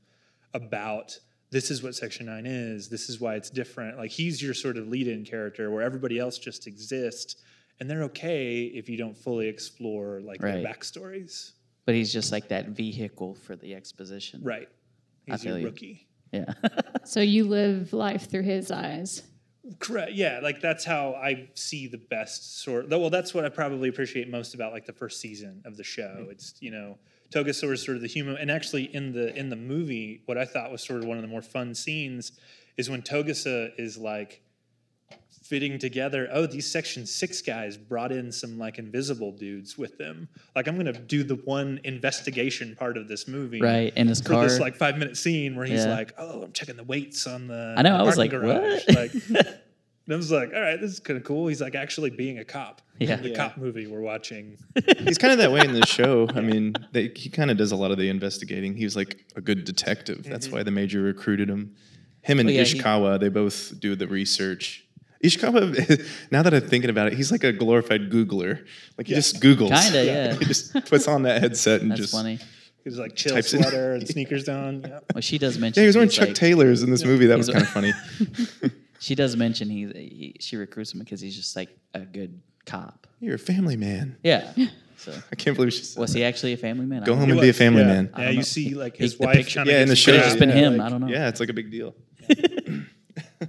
[0.55, 1.19] about
[1.51, 3.97] this is what section 9 is, this is why it's different.
[3.97, 7.35] Like he's your sort of lead-in character where everybody else just exists
[7.79, 11.51] and they're okay if you don't fully explore like their backstories.
[11.85, 14.41] But he's just like that vehicle for the exposition.
[14.43, 14.67] Right.
[15.25, 15.65] He's feel your you.
[15.67, 16.07] rookie.
[16.31, 16.53] Yeah.
[17.07, 19.21] So you live life through his eyes.
[19.77, 20.13] Correct.
[20.13, 22.89] Yeah, like that's how I see the best sort.
[22.89, 26.25] Well, that's what I probably appreciate most about like the first season of the show.
[26.31, 26.97] It's you know
[27.31, 30.45] Togusa is sort of the human, and actually in the in the movie, what I
[30.45, 32.31] thought was sort of one of the more fun scenes
[32.77, 34.41] is when Togusa is like
[35.43, 36.27] fitting together.
[36.31, 40.27] Oh, these Section Six guys brought in some like invisible dudes with them.
[40.55, 43.93] Like I'm gonna do the one investigation part of this movie, right.
[43.95, 44.43] In his for car.
[44.43, 45.93] this like five minute scene where he's Yeah.
[45.95, 48.95] like, "Oh, I'm checking the weights on the." I know, I was like, garage." what?
[48.95, 49.11] Like,
[50.05, 52.39] and I was like, "All right, this is kind of cool." He's like actually being
[52.39, 52.81] a cop.
[52.99, 53.17] Yeah.
[53.17, 53.35] the Yeah.
[53.35, 54.57] cop movie we're watching.
[54.99, 56.27] He's kind of that way in the show.
[56.33, 58.75] I mean, they, he kind of does a lot of the investigating.
[58.75, 60.23] He was like a good detective.
[60.23, 60.55] That's mm-hmm.
[60.57, 61.75] why the major recruited him.
[62.21, 64.85] Him and Well, yeah, he- Ishikawa, they both do the research.
[65.23, 68.65] Ishikawa, now that I'm thinking about it, he's like a glorified Googler.
[68.97, 69.69] Like he just Googles.
[69.83, 70.33] Kinda, yeah.
[70.35, 72.13] he just puts on that headset and That's just.
[72.13, 72.39] funny.
[72.85, 74.81] He's like chill Types in- sweater and sneakers on.
[74.81, 74.99] Yeah.
[75.13, 75.81] Well, she does mention.
[75.81, 77.25] Yeah, he was wearing Chuck like- Taylors in this movie.
[77.25, 77.91] That was kind of funny.
[79.05, 83.05] She does mention he, he she recruits him because he's just like a good cop.
[83.19, 84.17] You're a family man.
[84.23, 84.51] Yeah.
[84.97, 86.19] So I can't believe she said was that.
[86.19, 87.03] he actually a family man?
[87.03, 87.33] I Go don't home know.
[87.35, 87.87] and be a family yeah.
[87.87, 88.09] man.
[88.17, 90.11] Yeah, you see like his the wife picture- kind of Yeah, in the show.
[90.13, 90.79] Could have just been him.
[90.79, 91.07] I don't know.
[91.07, 91.93] Yeah, it's like a big deal.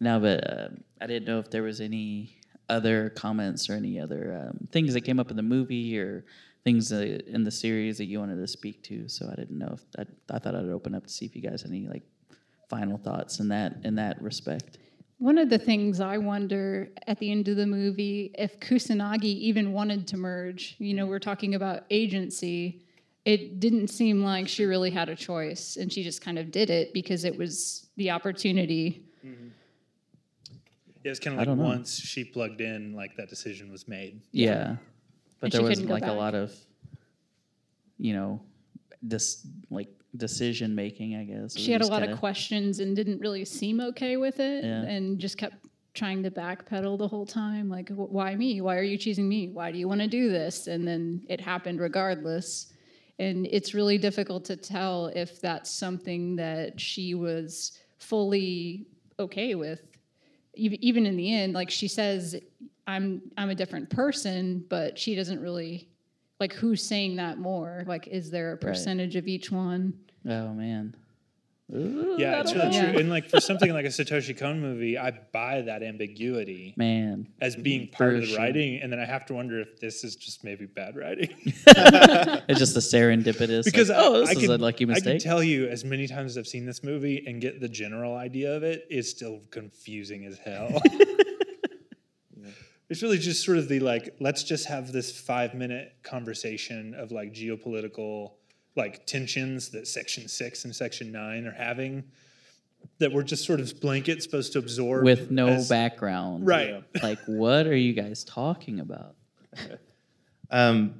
[0.00, 0.68] No, but uh,
[1.00, 2.36] I didn't know if there was any
[2.68, 6.24] other comments or any other um, things that came up in the movie or
[6.64, 9.08] things uh, in the series that you wanted to speak to.
[9.08, 11.42] So I didn't know if I, I thought I'd open up to see if you
[11.42, 12.02] guys had any like
[12.68, 14.78] final thoughts in that in that respect.
[15.18, 19.72] One of the things I wonder at the end of the movie if Kusanagi even
[19.72, 20.76] wanted to merge.
[20.78, 22.82] You know, we're talking about agency.
[23.24, 26.68] It didn't seem like she really had a choice, and she just kind of did
[26.68, 29.04] it because it was the opportunity.
[31.04, 31.74] It was kind of don't like know.
[31.76, 34.20] once she plugged in, like that decision was made.
[34.32, 34.76] Yeah,
[35.40, 36.54] but And there wasn't couldn't like a lot of,
[37.98, 38.42] you know,
[39.02, 41.14] this like decision making.
[41.16, 44.40] I guess She had a lot kinda- of questions and didn't really seem okay with
[44.40, 44.82] it, Yeah.
[44.82, 47.68] and just kept trying to backpedal the whole time.
[47.68, 48.60] Like, why me?
[48.60, 49.48] Why are you choosing me?
[49.48, 50.66] Why do you want to do this?
[50.66, 52.72] And then it happened regardless.
[53.20, 58.86] And it's really difficult to tell if that's something that she was fully
[59.20, 59.82] okay with.
[60.58, 62.36] Ev- Even in the end, like she says,
[62.86, 65.88] I'm I'm a different person, but she doesn't really
[66.40, 67.84] like who's saying that more.
[67.86, 69.94] Like, is there a percentage of each one?
[70.26, 70.94] Oh man.
[71.74, 72.82] Ooh, Yeah, it's really know.
[72.82, 72.90] know.
[72.92, 73.00] true.
[73.00, 77.56] And like for something like a Satoshi Kon movie, I buy that ambiguity Man, as
[77.56, 78.38] being part For of the sure.
[78.38, 81.30] writing, and then I have to wonder if this is just maybe bad writing.
[81.66, 83.64] it's just a serendipitous.
[83.64, 85.06] because like, I- oh, this I, is can, a lucky mistake.
[85.06, 87.68] I can tell you as many times as I've seen this movie and get the
[87.68, 90.80] general idea of it, it's still confusing as hell.
[92.90, 97.10] It's really just sort of the like, let's just have this five minute conversation of
[97.10, 98.32] like geopolitical
[98.76, 102.04] like tensions that section six and section nine are having
[102.98, 106.46] that we're just sort of blanket supposed to absorb with no as- background.
[106.46, 106.82] Right.
[107.02, 109.14] Like, what are you guys talking about?
[110.50, 110.94] Um,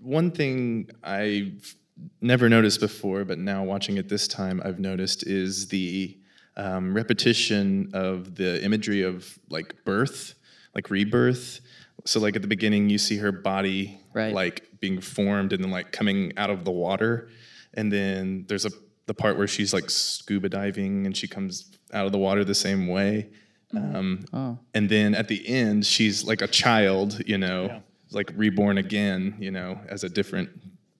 [0.00, 1.76] one thing I've
[2.20, 6.18] never noticed before, but now watching it this time, I've noticed is the
[6.56, 10.34] um, repetition of the imagery of like birth,
[10.74, 11.60] like rebirth.
[12.04, 14.32] So, like at the beginning, you see her body Right.
[14.34, 17.28] like being formed and then like coming out of the water,
[17.74, 18.70] and then there's a
[19.06, 22.54] the part where she's like scuba diving and she comes out of the water the
[22.54, 23.30] same way.
[23.74, 27.80] Um, Oh, and then at the end she's like a child you know Yeah.
[28.12, 30.48] like reborn again you know as a different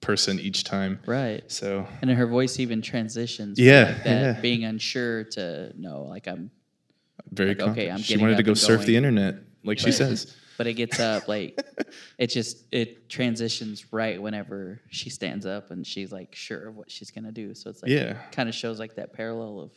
[0.03, 1.42] person each time right.
[1.51, 3.59] so And then her voice even transitions.
[3.59, 4.40] Yeah, like that yeah.
[4.40, 6.51] being unsure to no, like I'm.
[7.32, 7.92] very Like, okay, confident.
[7.94, 11.01] I'm she wanted to go and surf the internet like she says But it gets
[11.01, 11.59] up like
[12.19, 16.91] it just it transitions right whenever she stands up and she's like sure of what
[16.91, 17.55] she's gonna do.
[17.55, 18.15] So it's like Yeah.
[18.33, 19.71] kind of shows like that parallel of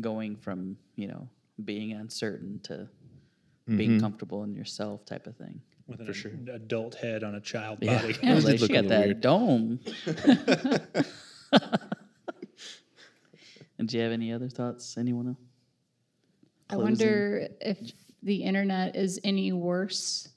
[0.00, 1.28] going from you know
[1.64, 2.88] being uncertain to
[3.68, 3.76] Mm-hmm.
[3.76, 5.60] being comfortable in yourself type of thing.
[5.86, 6.32] with an For sure.
[6.54, 8.16] adult head on a child Yeah, body.
[8.22, 9.20] I was like, she got that weird.
[9.20, 9.78] dome.
[13.78, 14.96] and do you have any other thoughts?
[14.96, 15.36] Anyone else?
[16.70, 17.78] I wonder if
[18.22, 20.28] the internet is any worse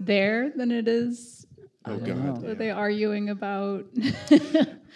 [0.00, 1.46] there than it is.
[1.84, 2.42] Oh God.
[2.42, 2.48] know.
[2.50, 3.86] Are they arguing about?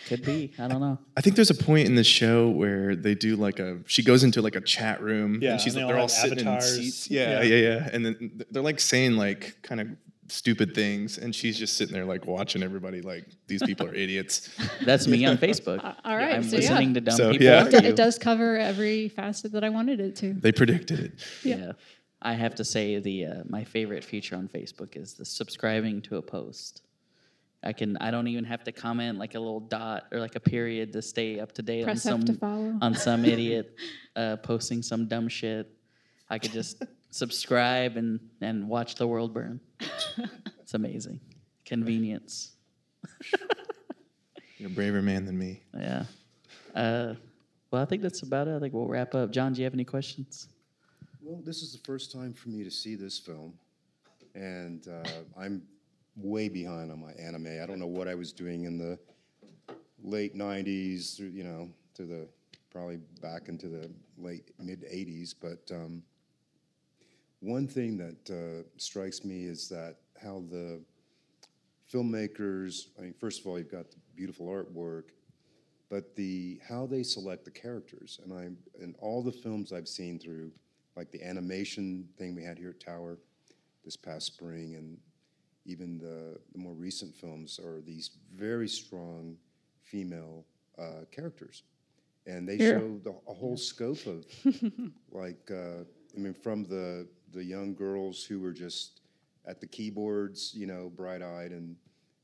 [0.09, 0.53] Could be.
[0.59, 0.99] I don't know.
[1.17, 3.79] I think there's a point in the show where they do like a.
[3.87, 5.39] She goes into like a chat room.
[5.41, 6.77] Yeah, and she's and they they're all all have sitting in avatars.
[6.77, 7.11] seats.
[7.11, 7.57] Yeah, Yeah.
[7.57, 9.89] yeah, yeah, And then they're like saying like kind of
[10.29, 14.51] stupid things, and she's just sitting there like watching everybody like these people are idiots.
[14.85, 15.83] That's me on Facebook.
[16.05, 16.95] all right, I'm so listening yeah.
[16.95, 17.47] to dumb So, people.
[17.47, 17.65] yeah.
[17.67, 20.35] It, do- it does cover every facet that I wanted it to.
[20.35, 21.13] They predicted it.
[21.43, 21.73] Yeah.
[22.27, 26.17] I have to say the uh, my favorite feature on Facebook is the subscribing to
[26.17, 26.83] a post.
[27.63, 30.41] I can I don't even have to comment like a little dot or like a
[30.41, 32.79] period to stay up to date Press on some to follow.
[32.83, 33.77] on some idiot
[34.17, 35.71] uh, posting some dumb shit.
[36.29, 39.61] I could just subscribe and and watch the world burn.
[40.61, 41.21] It's amazing.
[41.65, 42.57] Convenience.
[44.59, 45.63] You're a braver man than me.
[45.79, 46.07] Yeah.
[46.75, 47.15] Uh,
[47.71, 48.57] well, I think that's about it.
[48.57, 49.31] I think we'll wrap up.
[49.31, 50.49] John, do you have any questions?
[51.27, 53.55] Well, this is the first time for me to see this film,
[54.37, 55.61] and uh, I'm
[56.15, 57.49] way behind on my anime.
[57.61, 58.97] I don't know what I was doing in the
[60.05, 62.29] late '90s, through you know, to the
[62.71, 65.35] probably back into the late mid '80s.
[65.41, 66.05] But um,
[67.41, 70.81] one thing that uh, strikes me is that how the
[71.93, 72.87] filmmakers.
[73.01, 75.07] I mean, first of all, you've got the beautiful artwork,
[75.91, 78.49] but the how they select the characters and i
[78.81, 80.53] in all the films i've seen through
[80.97, 83.19] like the animation thing we had here at tower
[83.85, 84.99] this past spring and
[85.65, 89.37] even the, the more recent films are these very strong
[89.83, 90.45] female
[90.79, 91.63] uh, characters
[92.27, 92.71] and they Yeah.
[92.71, 94.25] show the a whole scope of
[95.13, 95.85] like uh,
[96.15, 99.01] i mean from the the young girls who were just
[99.47, 101.77] at the keyboards you know bright-eyed and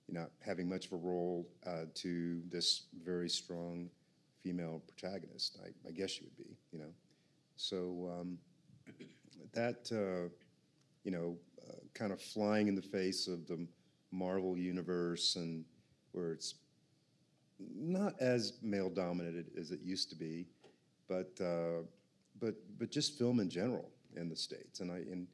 [0.09, 3.89] you know, having much of a role uh, to this very strong
[4.43, 5.59] female protagonist.
[5.64, 6.93] I, I guess she would be, you know.
[7.57, 8.39] So um,
[9.53, 10.28] that, uh,
[11.05, 11.36] you know,
[11.68, 13.66] uh, kind of flying in the face of the
[14.11, 15.64] Marvel universe and
[16.12, 16.55] where it's
[17.74, 20.47] not as male dominated as it used to be,
[21.09, 21.82] but uh,
[22.40, 24.80] but but just film in general in the states.
[24.80, 25.26] And I and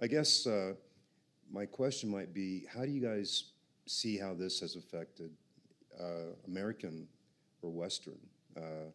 [0.00, 0.74] I guess uh,
[1.50, 3.52] my question might be, how do you guys
[3.86, 5.30] see how this has affected
[5.98, 7.06] uh, American
[7.62, 8.18] or Western
[8.56, 8.90] uh,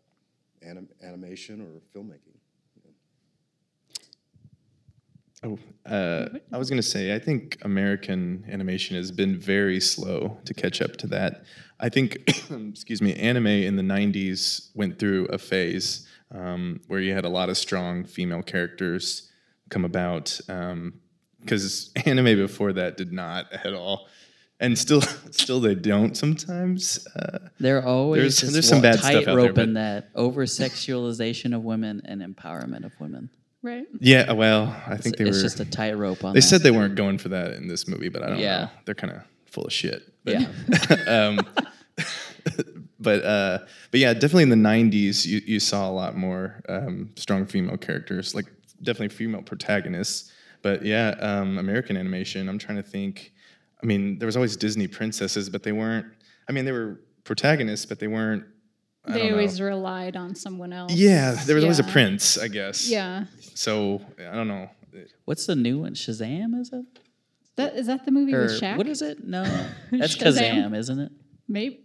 [0.62, 2.41] anim- animation or filmmaking?
[5.44, 10.54] Oh, uh, I was gonna say I think American animation has been very slow to
[10.54, 11.44] catch up to that.
[11.80, 12.18] I think,
[12.70, 17.30] excuse me, anime in the '90s went through a phase um, where you had a
[17.30, 19.32] lot of strong female characters
[19.70, 20.40] come about
[21.40, 24.08] because anime before that did not at all,
[24.60, 27.08] and still, still they don't sometimes.
[27.16, 31.56] Uh, There always There's- there's some bad stuff out there, tightrope in that over sexualization
[31.56, 33.32] of women and empowerment of women.
[33.64, 33.86] Right.
[34.00, 35.30] yeah, well, I think they were.
[35.30, 35.44] it's were.
[35.44, 36.46] just a tightrope on they that.
[36.48, 38.62] said they weren't going for that in this movie, but I don't Yeah.
[38.62, 38.70] know.
[38.86, 40.12] They're kind of full of shit.
[40.24, 40.48] But, Yeah.
[41.08, 41.40] um,
[43.00, 43.60] but uh,
[43.92, 47.78] but yeah, definitely in the '90s, you, you saw a lot more um, strong female
[47.78, 48.46] characters, like
[48.82, 50.32] definitely female protagonists.
[50.62, 52.48] But yeah, um, American animation.
[52.50, 53.34] I'm trying to think.
[53.82, 56.06] I mean, there was always Disney princesses, but they weren't.
[56.48, 58.44] I mean, they were protagonists, but they weren't.
[59.06, 59.34] I They don't know.
[59.36, 60.94] always relied on someone else.
[60.94, 62.88] Yeah, there was always a prince, I guess.
[62.90, 63.26] Yeah.
[63.56, 64.70] So I don't know.
[65.26, 65.94] What's the new one?
[65.94, 66.86] Shazam, is it?
[67.56, 68.78] That is that the movie Or with Shaq?
[68.78, 69.24] what is it?
[69.24, 69.44] No,
[69.92, 70.54] that's Shazam?
[70.70, 71.12] Kazaam, isn't it?
[71.48, 71.80] Maybe.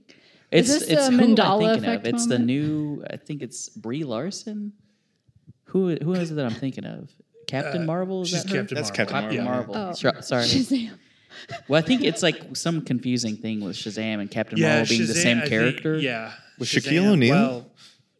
[0.52, 1.94] It's this it's the who I Mandela thinking of?
[2.00, 3.04] effect It's the new.
[3.10, 4.72] I think it's Brie Larson.
[5.66, 7.10] Who who is it that I'm thinking of?
[7.48, 8.22] Captain uh, Marvel.
[8.22, 8.58] Is She's that her?
[8.60, 9.06] Captain That's Marvel.
[9.06, 9.44] Captain Captain Yeah.
[9.44, 9.76] Marvel.
[9.76, 9.92] Oh.
[10.20, 10.44] Sorry.
[10.44, 10.90] Shazam.
[11.68, 15.06] Well, I think it's like some confusing thing with Shazam and Captain Yeah, Marvel being
[15.06, 15.98] the same I think- character.
[15.98, 16.32] yeah.
[16.58, 17.34] With Shazam, Shaquille O'Neal?
[17.34, 17.70] Well,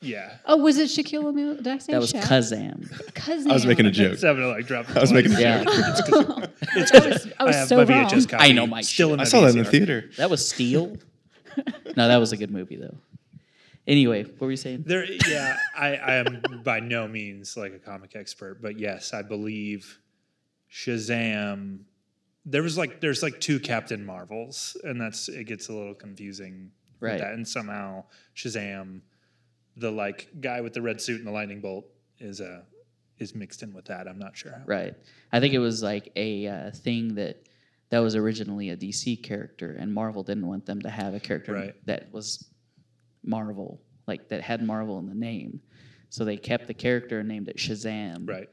[0.03, 0.37] yeah.
[0.45, 1.55] Oh, was it Shaquille O'Neal?
[1.57, 2.23] Did I say That was Shaq?
[2.23, 3.15] Kazaam.
[3.15, 3.51] Cousin.
[3.51, 4.19] I was making a joke.
[4.19, 4.95] Seven to like drop.
[4.95, 5.65] I was making a Yeah.
[6.77, 8.27] It's I was, I I was have so wrong.
[8.39, 9.15] I know my Still shit.
[9.15, 10.11] in I my saw that in the theater.
[10.19, 10.97] That was Steel.
[11.97, 12.97] no, that was a good movie though.
[13.87, 14.83] Anyway, what were you saying?
[14.87, 19.23] There, yeah, I, I am by no means like a comic expert, but yes, I
[19.23, 19.99] believe
[20.71, 21.79] Shazam.
[22.49, 26.71] There was like there's like two Captain Marvels, and that's it gets a little confusing.
[27.01, 27.19] with Right.
[27.21, 27.35] that.
[27.35, 29.01] and somehow Shazam,
[29.77, 31.87] the like guy with the red suit and the lightning bolt,
[32.21, 32.63] is uh,
[33.19, 34.07] is mixed in with that.
[34.09, 34.53] I'm not sure.
[34.53, 34.63] How.
[34.65, 34.95] Right.
[35.33, 37.43] I think it was like a uh, thing that
[37.91, 41.53] that was originally a DC character, and Marvel didn't want them to have a character
[41.53, 41.75] Right.
[41.87, 42.49] that was
[43.25, 45.61] Marvel, like that had Marvel in the name.
[46.09, 48.29] So they kept the character and named it Shazam.
[48.29, 48.49] Right.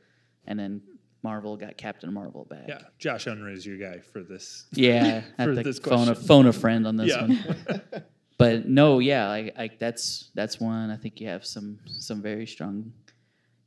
[0.45, 0.81] And then
[1.23, 2.65] Marvel got Captain Marvel back.
[2.67, 4.65] Yeah, Josh Unruh is your guy for this.
[4.73, 7.21] Yeah, For have to this phone a phone a friend on this Yeah.
[7.27, 7.81] one.
[8.39, 10.89] But no, yeah, I, I that's that's one.
[10.89, 12.91] I think you have some some very strong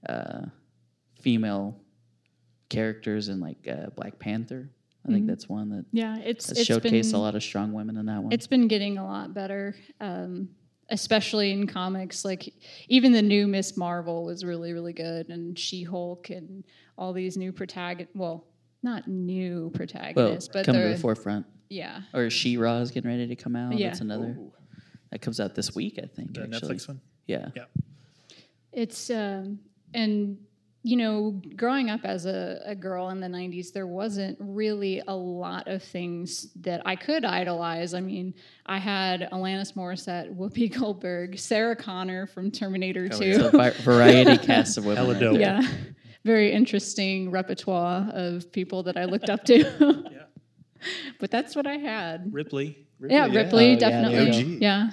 [0.07, 0.47] uh,
[1.23, 1.81] female
[2.69, 4.69] characters in like uh, Black Panther.
[5.09, 7.73] I think that's one that Yeah, it's has it's showcased been, a lot of strong
[7.73, 8.33] women in that one.
[8.33, 10.49] It's been getting a lot better, um,
[10.91, 12.25] especially in comics.
[12.25, 12.53] Like
[12.89, 16.65] even the new Miss Marvel was really really good, and She Hulk and
[16.99, 18.15] all these new protagonists.
[18.15, 18.45] Well,
[18.83, 21.47] not new well, protagonists, but come to the forefront.
[21.69, 22.03] yeah.
[22.15, 23.77] Or She-Ra is getting ready to come out.
[23.77, 23.89] Yeah.
[23.89, 24.37] That's another.
[25.11, 26.35] That comes out this week, I think.
[26.35, 26.77] The actually.
[26.77, 27.01] Netflix one.
[27.27, 27.49] Yeah.
[27.55, 27.65] Yeah.
[28.73, 29.61] It's um,
[29.95, 30.39] and
[30.89, 35.15] you know, growing up as a, a girl in the '90s, there wasn't really a
[35.17, 37.93] lot of things that I could idolize.
[37.93, 38.35] I mean,
[38.67, 43.17] I had Alanis Morissette, Whoopi Goldberg, Sarah Connor from Terminator 2.
[43.21, 45.09] It's a vi- variety cast of women.
[45.09, 45.33] Right there.
[45.33, 45.67] yeah,
[46.25, 50.05] very interesting repertoire of people that I looked up to.
[51.19, 52.33] But that's what I had.
[52.33, 52.87] Ripley.
[53.01, 54.25] Ripley Yeah, Ripley, Ripley, Oh, yeah, definitely.
[54.45, 54.63] the OG.
[54.63, 54.91] Yeah.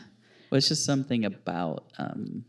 [0.49, 2.45] Well, it's just something about, um,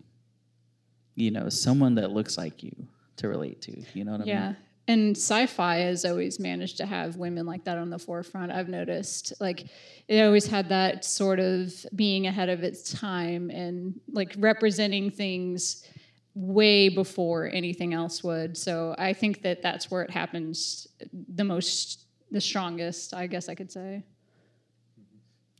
[1.14, 2.72] you know, someone that looks like you
[3.16, 3.82] to relate to.
[3.94, 4.40] You know what I Yeah.
[4.40, 4.50] mean?
[4.50, 4.54] Yeah.
[4.86, 8.52] And sci-fi has always managed to have women like that on the forefront.
[8.52, 9.66] I've noticed, like,
[10.08, 15.88] it always had that sort of being ahead of its time and like representing things
[16.34, 18.58] way before anything else would.
[18.58, 23.14] So I think that that's where it happens the most, the strongest.
[23.14, 24.04] I guess I could say.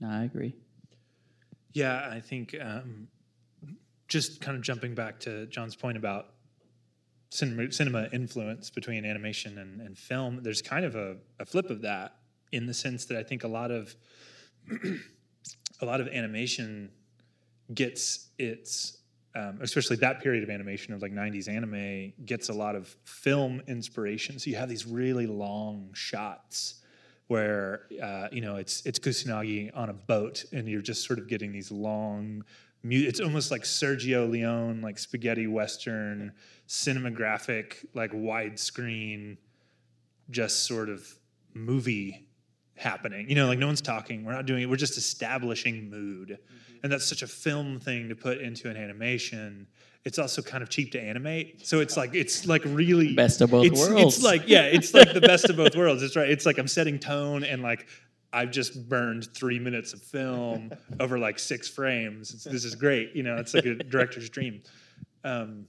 [0.01, 0.55] No, I agree.
[1.73, 3.09] Yeah, I think um,
[4.09, 6.34] just kind of jumping back to John's point about
[7.35, 12.17] cinema, influence between animation and, and film, there's kind of a, a flip of that
[12.53, 13.95] in the sense that I think a lot of
[15.81, 16.91] a lot of animation
[17.75, 18.99] gets its
[19.37, 23.61] um, especially that period of animation of like 90s anime gets a lot of film
[23.67, 26.85] inspiration so you have these really long shots
[27.29, 31.29] where uh, you know it's it's Kusanagi on a boat, and you're just sort of
[31.29, 32.45] getting these long.
[32.87, 36.33] It's almost like Sergio Leone, like spaghetti western,
[36.69, 39.37] cinematographic, like widescreen,
[40.31, 41.07] just sort of
[41.53, 42.29] movie
[42.77, 43.29] happening.
[43.29, 44.25] You know, like no one's talking.
[44.25, 44.67] We're not doing it.
[44.67, 46.39] We're just establishing mood,
[46.83, 49.67] and that's such a film thing to put into an animation.
[50.05, 53.51] It's also kind of cheap to animate, so it's like it's like really Best of
[53.51, 54.17] both it's, worlds.
[54.17, 56.03] It's like yeah, it's like the best of both worlds.
[56.03, 56.29] It's right.
[56.29, 57.87] It's like I'm setting tone and like
[58.35, 62.35] I've just burned three minutes of film over like six frames.
[62.35, 63.15] It's, this is great.
[63.15, 64.63] You know, it's like a director's dream.
[65.23, 65.67] Um,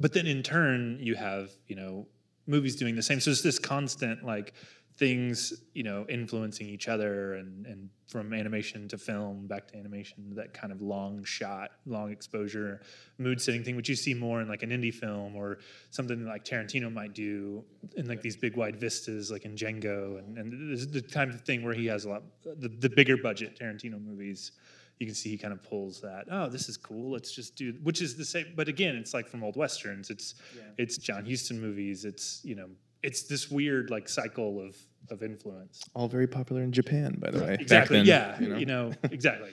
[0.00, 2.06] but then in turn, you have you know
[2.46, 3.20] movies doing the same.
[3.20, 4.54] So it's this constant like
[4.96, 10.32] things you know influencing each other and and from animation to film back to animation
[10.36, 12.80] that kind of long shot long exposure
[13.18, 15.58] mood setting thing which you see more in like an indie film or
[15.90, 17.64] something like tarantino might do
[17.96, 21.30] in like these big wide vistas like in django and, and this is the kind
[21.30, 24.52] of thing where he has a lot the, the bigger budget tarantino movies
[25.00, 27.74] you can see he kind of pulls that oh this is cool let's just do
[27.82, 30.34] which is the same but again it's like from old westerns it's
[30.78, 32.68] it's john huston movies it's you know
[33.02, 34.76] it's this weird like cycle of
[35.10, 37.50] of influence All very popular in Japan, by the way.
[37.50, 38.56] back exactly then, yeah you know?
[38.56, 39.50] you know exactly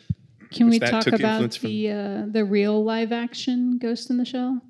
[0.52, 4.10] Can we Which that talk about influence from- the uh, the real live action Ghost
[4.10, 4.62] in the Shell?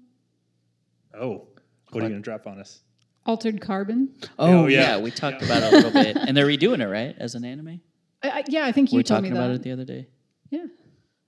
[1.14, 1.48] oh
[1.92, 2.82] what are you gonna drop on us
[3.24, 4.16] Altered Carbon.
[4.40, 4.96] Oh, Oh, yeah.
[4.96, 4.98] yeah.
[5.00, 7.80] we talked about it a little bit, and they're redoing it, right, as an anime.
[8.24, 9.36] I, I, yeah, I think we you were told me that.
[9.36, 10.08] about it the other day.
[10.52, 10.66] Yeah.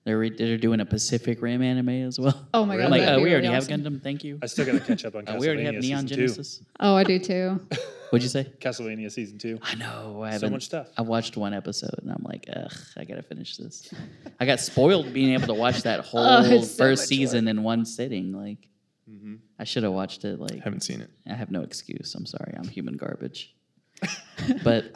[0.05, 2.45] They're re- they're doing a Pacific Rim anime as well.
[2.53, 2.86] Oh my god.
[2.88, 3.84] I'm like, uh, we already really have awesome.
[3.84, 4.03] Gundam.
[4.03, 4.38] Thank you.
[4.43, 6.15] i still gotta catch up on Uh, we already have Neon season two.
[6.15, 6.61] Genesis.
[6.82, 7.65] Oh, I do too.
[8.09, 8.51] What'd you say?
[8.59, 10.21] castlevania season two I know.
[10.21, 10.51] I so haven't.
[10.51, 13.91] much stuff I watched one episode and I'm like, ugh, I gotta finish this.
[14.41, 17.63] I got spoiled being able to watch that whole Oh, so first much season in
[17.63, 18.34] one sitting.
[18.34, 18.69] Like,
[19.09, 19.36] Mm-hmm.
[19.59, 20.39] I should have watched it.
[20.39, 21.09] Like, I Haven't seen it.
[21.30, 22.15] I have no excuse.
[22.15, 22.53] I'm sorry.
[22.57, 23.53] I'm human garbage.
[24.63, 24.95] but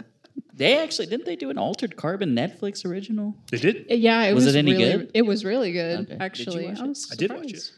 [0.57, 3.35] they actually didn't they do an altered carbon Netflix original?
[3.51, 5.11] they did Yeah, it Was was, it any really, good?
[5.13, 6.07] It was really good, Okay.
[6.09, 6.65] Did you actually.
[6.67, 6.87] watch I, it?
[6.89, 7.67] was I did watch surprised.
[7.69, 7.73] it.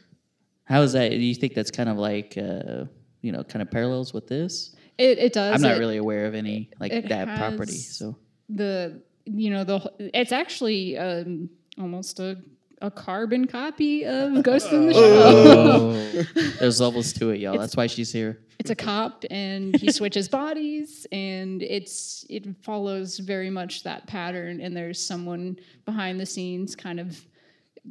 [0.63, 1.09] How is that?
[1.09, 2.85] Do you think that's kind of like, uh,
[3.21, 4.75] you know, kind of parallels with this?
[4.97, 5.55] It, it does.
[5.55, 7.71] I'm not It- really aware of any like it that property.
[7.77, 8.17] So
[8.49, 12.37] the you know the it's actually um, almost a
[12.81, 15.93] a carbon copy of Ghost in the oh.
[15.93, 16.23] Shell.
[16.35, 17.57] oh, there's levels to it, y'all.
[17.57, 18.39] That's why she's here.
[18.59, 24.59] It's a cop, and he switches bodies, and it's it follows very much that pattern.
[24.59, 27.25] And there's someone behind the scenes, kind of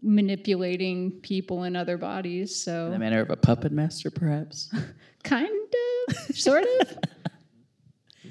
[0.03, 2.67] manipulating people in other bodies.
[2.67, 4.71] In the So manner of a puppet master, perhaps.
[5.25, 5.49] kind
[6.09, 6.99] of, sort of,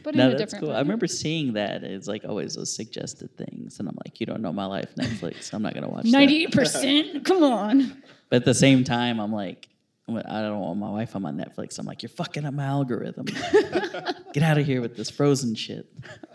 [0.03, 0.69] but in no, a that's different cool.
[0.71, 0.75] way.
[0.75, 1.83] I remember seeing that.
[1.83, 5.53] It's like always those suggested things, and I'm like, you don't know my life, Netflix.
[5.53, 6.11] I'm not gonna watch that.
[6.11, 7.25] Ninety-eight percent.
[7.25, 8.01] Come on.
[8.29, 9.67] But at the same time, I'm like,
[10.09, 11.79] I don't want my wife on my Netflix.
[11.79, 13.25] I'm like, you're fucking up my algorithm.
[14.33, 15.85] Get out of here with this frozen shit.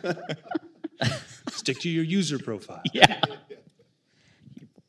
[1.50, 2.82] Stick to your user profile.
[2.92, 3.20] Yeah.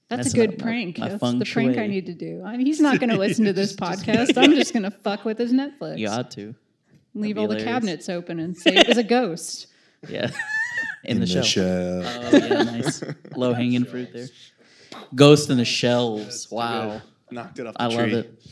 [0.10, 0.98] That's a good up my- prank.
[0.98, 2.44] my That's feng the prank I need to do.
[2.46, 4.38] I mean, he's not going to listen to this podcast.
[4.38, 5.98] I'm just going to fuck with his Netflix.
[5.98, 6.54] You ought to.
[7.16, 9.68] Leave be all the cabinets open and say it was a ghost.
[10.10, 10.32] Yeah.
[11.06, 11.44] In, the, shell.
[11.44, 12.04] shell.
[12.04, 13.02] Oh yeah, nice.
[13.38, 14.28] Low hanging fruit there.
[15.16, 16.52] Ghost in the shelves.
[16.52, 17.02] Wow.
[17.32, 18.14] Knocked it off the I love tree.
[18.16, 18.44] it.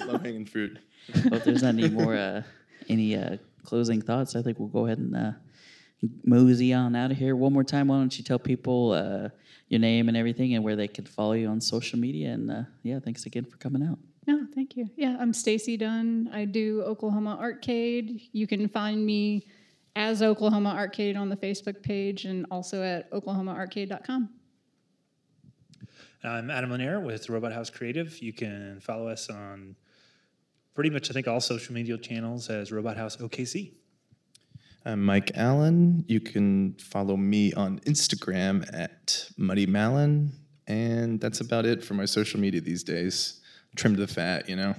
[0.06, 0.78] Low hanging fruit.
[1.24, 2.42] Well, if there's not any more uh,
[2.88, 5.32] any uh, closing thoughts, I think we'll go ahead and uh,
[6.24, 7.34] mosey on out of here.
[7.34, 9.30] One more time, why don't you tell people uh,
[9.68, 12.30] your name and everything and where they can follow you on social media?
[12.30, 13.98] And uh, yeah, thanks again for coming out.
[14.26, 14.90] No, thank you.
[14.96, 16.28] Yeah, I'm Stacy Dunn.
[16.32, 18.20] I do Oklahoma Arcade.
[18.32, 19.46] You can find me
[19.96, 24.28] as Oklahoma Arcade on the Facebook page and also at oklahomaarcade.com.
[26.24, 28.18] I'm Adam Lanier with Robot House Creative.
[28.20, 29.76] You can follow us on
[30.74, 33.72] pretty much, I think, all social media channels as Robot House OKC.
[34.88, 36.02] I'm Mike Allen.
[36.08, 40.32] You can follow me on Instagram at Muddy Malin.
[40.66, 43.42] And that's about it for my social media these days.
[43.76, 44.74] Trim to the fat, you know?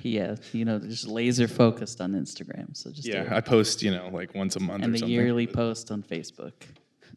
[0.00, 2.74] Yeah, uh, you know, just laser focused on Instagram.
[2.74, 3.28] So just Yeah.
[3.30, 6.54] I post, you know, like once a month and the yearly post on Facebook.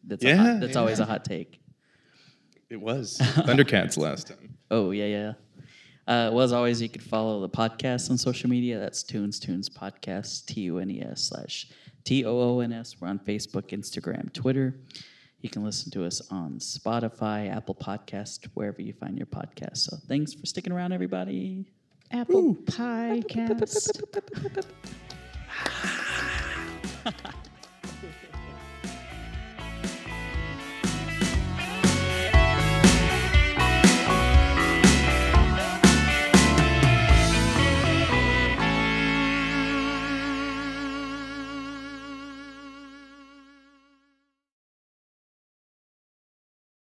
[0.04, 1.60] That's a Yeah, hot, that's always a hot take.
[2.68, 4.58] It was Thundercats last time.
[4.70, 5.32] Oh yeah, yeah.
[6.08, 8.78] Uh, well, as always, you can follow the podcast on social media.
[8.78, 11.68] That's Tunes Toons Podcast, T U N E S slash
[12.04, 12.96] T O O N S.
[12.98, 14.74] We're on Facebook, Instagram, Twitter.
[15.42, 19.76] You can listen to us on Spotify, Apple Podcast, wherever you find your podcast.
[19.76, 21.66] So thanks for sticking around, everybody.
[22.10, 24.00] Apple Pie Cast.